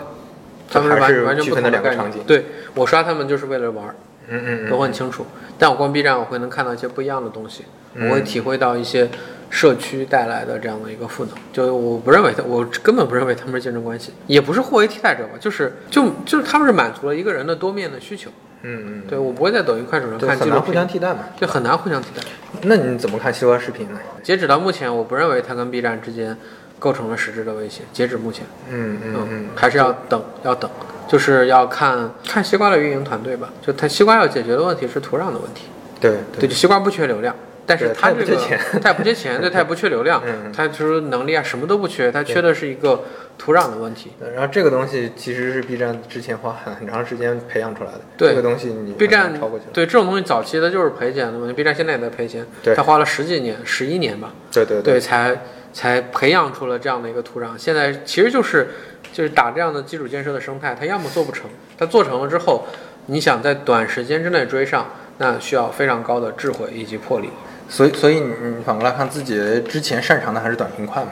[0.69, 2.22] 他们是完全不同的两个场景。
[2.26, 2.45] 对
[2.76, 3.95] 我刷他们就是为了玩儿。
[4.32, 5.25] 嗯嗯都很清楚。
[5.59, 9.07] 但我逛 B 站，我会能看到一些不一样的东西，嗯我会体会到一些
[9.49, 11.34] 社区带来的这样的一个赋能。
[11.53, 18.32] 就我不认为他，我根本不认为他们是竞争关系，也不是互为替代者吧，就是就就是他们是满足了一个人的多面的需求。
[18.63, 21.19] 嗯嗯，对我不会在抖音、快手上，看纪录很难互相，替代嘛。
[21.36, 22.21] 就很难互相替代。
[22.63, 23.99] 那你怎么看西瓜视频呢？
[24.21, 26.38] 截止到目前，我不认为它跟 B 站之间
[26.77, 27.82] 构成了实质的威胁。
[27.91, 30.69] 截止目前，嗯嗯嗯，还是要等，要等，
[31.12, 33.51] 就是要看看西瓜的运营团队吧。
[33.62, 35.66] 就它西瓜要解决的问题是土壤的问题。
[35.99, 37.36] 对对，就西瓜不缺流量，
[37.66, 38.38] 但是对它它这个
[38.82, 43.03] 它也 不缺钱，对，它也不缺流量 嗯，它就是能力啊什么都不缺，它缺的是一个
[43.38, 44.14] 土壤的问题。
[44.34, 48.01] 然后这个东西其实是 B 站之前花很很长时间培养出来的。
[48.18, 49.72] 对这个东西你 B 站超过去了。
[49.74, 55.39] 对这种东西早期的就是赔钱的问题，B 站现在也在赔钱，对它花了十几年，十一年吧，对对对，才
[55.72, 57.49] 才培养出了这样的一个土壤。
[57.57, 58.70] 现在其实就是
[59.12, 62.66] 就是打这样的基础建设的生态，它要么做不成，它做成了之后，
[63.07, 64.88] 你想在短时间之内追上，
[65.18, 67.30] 那需要非常高的智慧以及魄力。
[67.70, 71.12] 所以，所以你你反过来看，自己之前擅长的还是短平快嘛？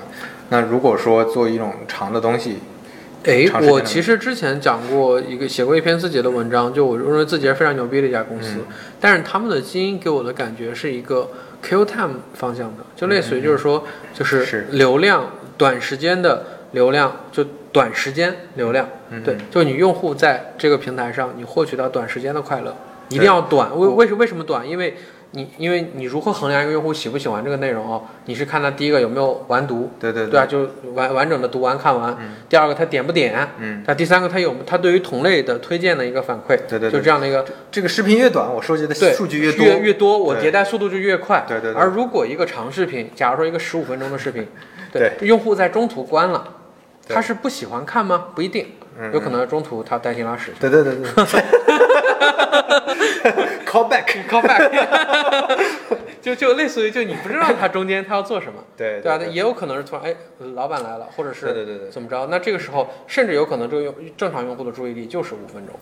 [0.49, 2.59] 那如果说做一种长的东西，
[3.23, 8.59] 诶，长时间的我其实之前讲过一个写过一篇字节的文章，就我认为字节是非常牛逼的一家公司，
[8.99, 11.29] 但是他们的基因给我的感觉是一个
[11.61, 18.87] Q time 方向的，就类似于就是说，就是是流量短时间的流量，就短时间流量，
[19.23, 22.75] 对，就是你用户在这个平台上你获取到短时间的快乐，
[23.09, 23.77] 一定要短。
[23.77, 24.67] 为为什为什么短？
[24.67, 24.95] 因为
[25.31, 28.03] 你因为你如何衡量一个用户喜不喜欢这个内容哦？
[28.25, 32.17] 你是看他第一个有没有完读，对对对啊，就完完整的读完看完。
[32.49, 33.47] 第二个他点不点？
[33.59, 39.63] 嗯，那第三个他有他对于同类的推荐的一个反馈，对对对就这样的一个这个视频越短，我收集的对数据越多。
[39.63, 41.45] 越越多，我迭代速度就越快。
[41.47, 44.47] 对对对而如果一个长视频，假如说一个十五分钟的视频，
[44.91, 46.58] 对用户在中途关了，对
[47.13, 48.31] 他是不喜欢看吗？
[48.35, 48.67] 不一定，
[48.99, 50.51] 嗯有可能中途他担心拉屎。
[50.59, 51.09] 对对对对。
[53.65, 54.05] Call back。
[54.27, 54.67] call back，
[56.21, 59.23] 就就类似于就你不知道他中间他要做什么，对对吧？
[59.29, 60.15] 也有可能是突然哎，
[60.55, 62.27] 老板来了，或者是对对对对怎么着？
[62.31, 65.75] 那这个时候甚至有可能这个用正常用户的注意力就是五分钟，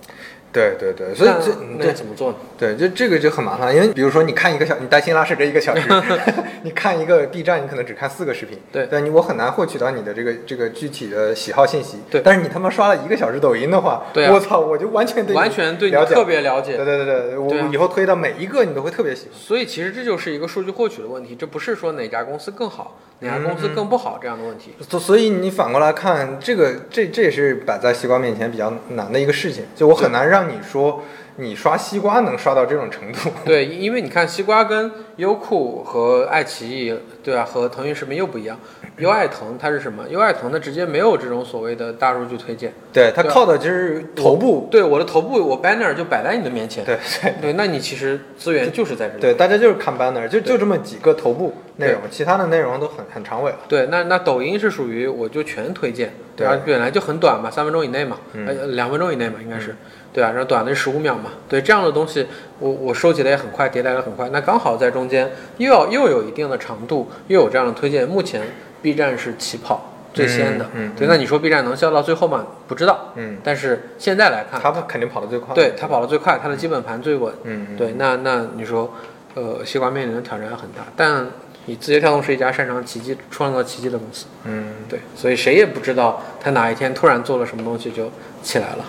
[0.51, 2.37] 对对对，所以那这那怎么做呢？
[2.57, 5.87] 对，就这个就很麻烦，因为比如说你看一个小，你担心拉屎这一个小时，
[6.63, 16.85] 你看一个 B 站，你可能只看四个视频，对对你我很难获取到你的这个这个具体的喜好信息，对但是你他妈刷了一个小时抖音的话，对啊我操，我就完全对完全对你特别了解对。
[16.85, 19.33] 对对对，我以后推的每一个你都会特别喜欢。
[19.33, 24.73] 所以其实这就是一个数据获取的问题，这不是说哪家公司更好，哪家嗯公司更不好这样的问题。
[24.89, 31.03] 所所以你反过来看，这个这这也是摆在西瓜面前比较难的一个事情，就我很难让你说
[31.37, 33.29] 你刷西瓜能刷到这种程度。
[33.45, 38.57] 对，因因为你看西瓜跟优酷和爱奇艺，对啊，和腾讯视频又不一样。
[38.97, 40.03] 优爱腾它是什么？
[40.09, 46.83] 优爱腾它直接没有这种所谓的大数据推荐，对，它靠的就是头部，对我的头部，我 banner 就摆在你的面前。
[46.83, 49.21] 对对对，那你其实资源就是在这里。
[49.21, 53.57] 对，大家就是看 banner，就就这么几个头部内容，其他的内容都很很长尾了。
[53.67, 59.75] 对，那那抖音是属于我就全推荐，对啊，本来就很短嘛，三分钟以内嘛，嗯呃，两分钟以内嘛，应该是，
[60.11, 62.25] 对啊，然后短的十五秒嘛，对，这样的东西
[62.59, 68.41] 我我收集的也很快，迭代的很快，那刚好在中间又要又有一定的长度，又有这样的推荐，目前
[68.87, 72.47] B 站是起跑最先的，嗯嗯对，那你说 B 站能笑到最后吗？
[72.69, 75.53] 不知道，嗯，但是现在来看，他肯定跑得最快。
[75.53, 78.93] 对它跑得最快，它的基本盘最稳，嗯，嗯，对，那那你说，
[79.33, 81.27] 呃，西瓜面临的挑战很大，但
[81.65, 88.09] 你字节跳动是一家擅长奇迹、创造奇迹的公司，嗯，对，所以谁也不知道他哪一天突然做了什么东西就
[88.41, 88.85] 起来了。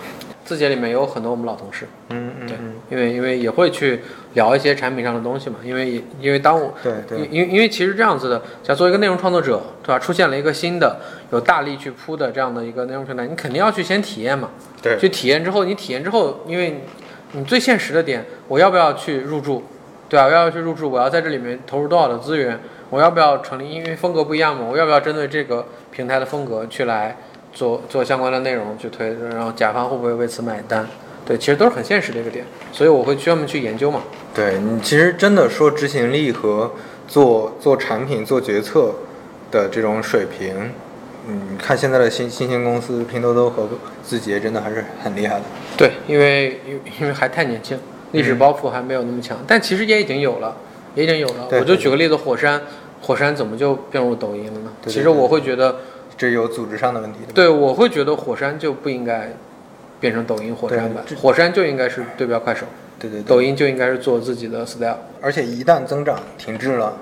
[0.49, 2.57] 字节里面有很多我们老同事，嗯嗯对，
[2.89, 4.01] 因为因为也会去
[4.33, 9.99] 聊一些产品上的东西嘛，因为因为当我对对，因因为其实这样子的，假如作为一个内容创作者，对吧？
[9.99, 10.99] 出现了一个新的
[11.31, 14.49] 有大力去铺的这样的一个内容平台，你肯定要去先体验嘛。
[14.81, 16.81] 对去体验之后，你体验之后，因为
[17.33, 19.63] 你最现实的点，我要不要去入驻？
[20.09, 20.89] 对啊，我要不要去入驻？
[20.89, 22.59] 我要在这里面投入多少的资源？
[22.89, 23.69] 我要不要成立？
[23.69, 27.15] 因为风格不一样嘛，我要不要针对这个平台的风格去来
[27.53, 29.15] 做做相关的内容去推？
[29.33, 30.87] 然后甲方会不会为此买单？
[31.25, 34.01] 对，其实都是很现实的一个点，所以我会专门去研究嘛。
[34.33, 36.71] 对你其实真的说执行力和
[37.07, 38.93] 做做产品、做决策
[39.51, 40.71] 的这种水平，
[41.27, 43.67] 嗯，看现在的新新兴公司拼多多和
[44.03, 45.41] 字节真的还是很厉害的。
[45.77, 47.77] 对，因为因为因为还太年轻，
[48.13, 50.55] 历史包袱还没有那么强，但其实也已经有了，
[50.95, 51.47] 也已经有了。
[51.49, 52.59] 对我就举个例子，火山，
[53.01, 54.71] 火山怎么就并入抖音了呢？
[54.87, 55.75] 其实我会觉得，
[56.19, 57.45] 这有组织上的问题，对？
[57.45, 59.31] 对我会觉得火山就不应该
[60.01, 62.65] 变成抖音火山版，火山就应该是对标快手，
[62.99, 63.23] 对对对。
[63.23, 66.97] 抖音就应该是做自己的 style，而且一旦增长停滞了，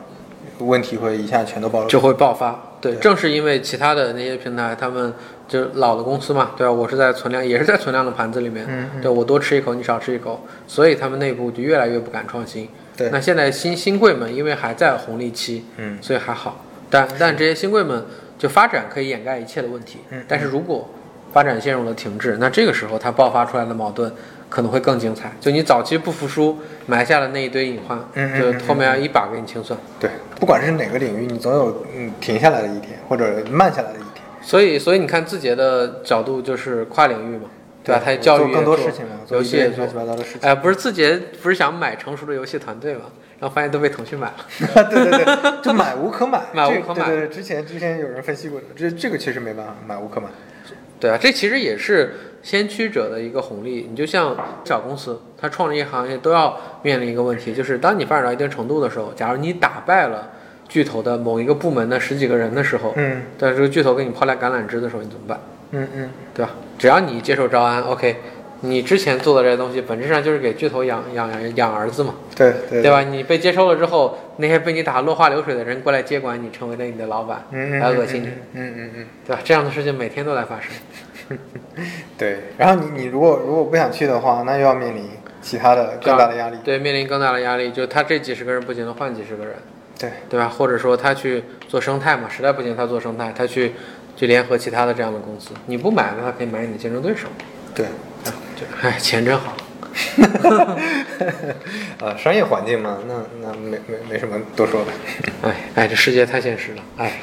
[0.59, 1.87] 问题会一下全都暴露。
[1.89, 2.63] 就会爆发。
[2.79, 5.11] 对，正是因为其他的那些平台，他们
[5.47, 6.71] 就老的公司嘛，对吧？
[6.71, 12.69] 我是在存量，也是在存量的盘子里面，嗯对我多吃一口，你少吃一口，所以他们内部就越来越不敢创新。
[12.95, 18.05] 对那现在新新贵们因为还在红利期，嗯所以还好，但但这些新贵们
[18.37, 20.89] 就发展可以掩盖一切的问题，嗯但是如果
[21.33, 24.11] 发展陷入了停滞，那这个时候它爆发出来的矛盾
[24.49, 25.31] 可能会更精彩。
[25.41, 27.99] 就你早期不服输，埋下了那一堆隐患，
[28.39, 29.77] 就后面要一把给你清算。
[29.99, 30.09] 对，
[30.39, 34.23] 不管是哪个领域，你总有嗯停下来的一天，或者慢下来的一天。
[34.41, 37.49] 所以，所以你看字节的角度就是跨领域嘛，
[37.83, 38.01] 对吧？
[38.03, 39.95] 他教育做更多也做事情游戏乱七。
[39.95, 40.49] 八糟的事情。
[40.49, 43.01] 哎，不是字节不是想买成熟的游戏团队嘛，
[43.39, 44.35] 然后发现都被腾讯买了。
[44.89, 50.27] 对对对，就买无可买， 买无可买对对对，之前之前有人分析过的，这这个确实没办法，买无可买。
[50.99, 53.87] 对啊，这其实也是先驱者的一个红利。
[53.89, 54.35] 你就像
[54.65, 60.31] 小公司，它创立行业都要面临一个问题，就是当你发展到一定程度的时候，假如你打败了
[60.67, 65.39] 巨头的某一个部门的十几个人的时候，嗯但是这个巨头给你抛来橄榄枝的时候，你怎么办？
[65.71, 66.51] 嗯嗯，对吧？
[66.79, 68.15] 只要你接受招安，OK，
[68.61, 72.91] 你之前做的这些东西，本质上就是给巨头养养养养儿子嘛，对对对？
[72.91, 73.01] 吧？
[73.01, 79.41] 你被接收了之后，那些被你打落花流水的人过来接管你，成为了你的老板，来恶心你，嗯嗯嗯，对吧？
[79.43, 80.71] 这样的事情每天都在发生。
[82.17, 82.39] 对。
[82.57, 85.03] 然后你你如果如果不想去的话，那又要面临
[85.41, 86.57] 其他的更大的压力。
[86.63, 89.53] 对，面临更大的压力，就他这几十个人不仅能换几十个人，
[89.99, 90.47] 对对吧？
[90.49, 93.73] 或者说他去做生态嘛，实在不行他做生态，他去
[94.15, 97.27] 去联合其他的这样的公司，你不买，那他可以买你的竞争对手。
[97.75, 97.85] 对，
[98.23, 98.31] 就
[98.81, 99.55] 哎，钱真好。
[101.99, 104.91] 呃，商业环境嘛，那那没没没什么多说的。
[105.49, 106.83] 哎哎，这世界太现实了。
[106.97, 107.19] 哎，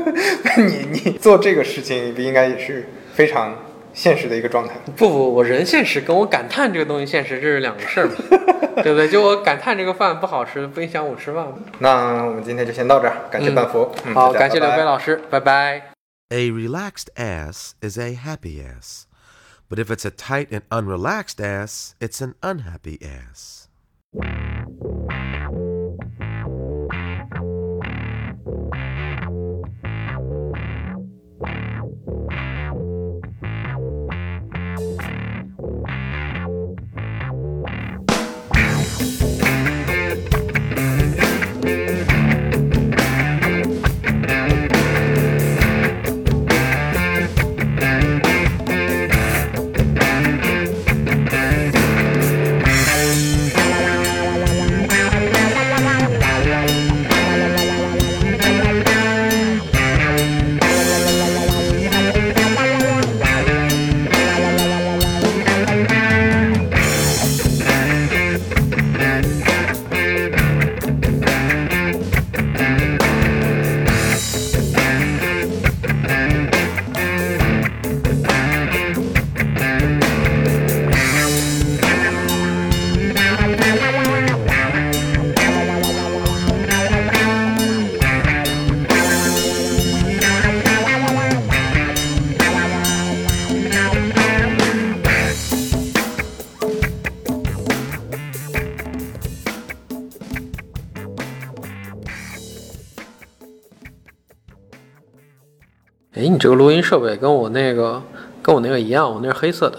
[0.56, 3.54] 你你做这个事情，不应该也是非常
[3.92, 4.74] 现实的一个状态？
[4.96, 8.14] 不不，我人现实，跟我感叹这个东西现实，这是两个事儿嘛，
[8.82, 9.08] 对不对？
[9.08, 11.46] 就我感叹这个饭不好吃，不影响我吃饭。
[11.80, 13.92] 那我们今天就先到这儿，感谢半佛。
[14.06, 15.90] 嗯好，感谢刘飞老师，拜拜。
[16.30, 19.05] A relaxed ass is a happy ass.
[19.68, 23.68] But if it's a tight and unrelaxed ass, it's an unhappy ass.
[106.36, 108.02] "你这个录音设备跟我那个
[108.42, 109.78] 跟我那个一样，我那是黑色的。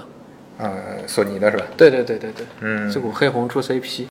[0.57, 0.73] 嗯，
[1.05, 1.63] 索尼的是吧？
[1.77, 4.05] 对对对对对，嗯这股黑红出 CP。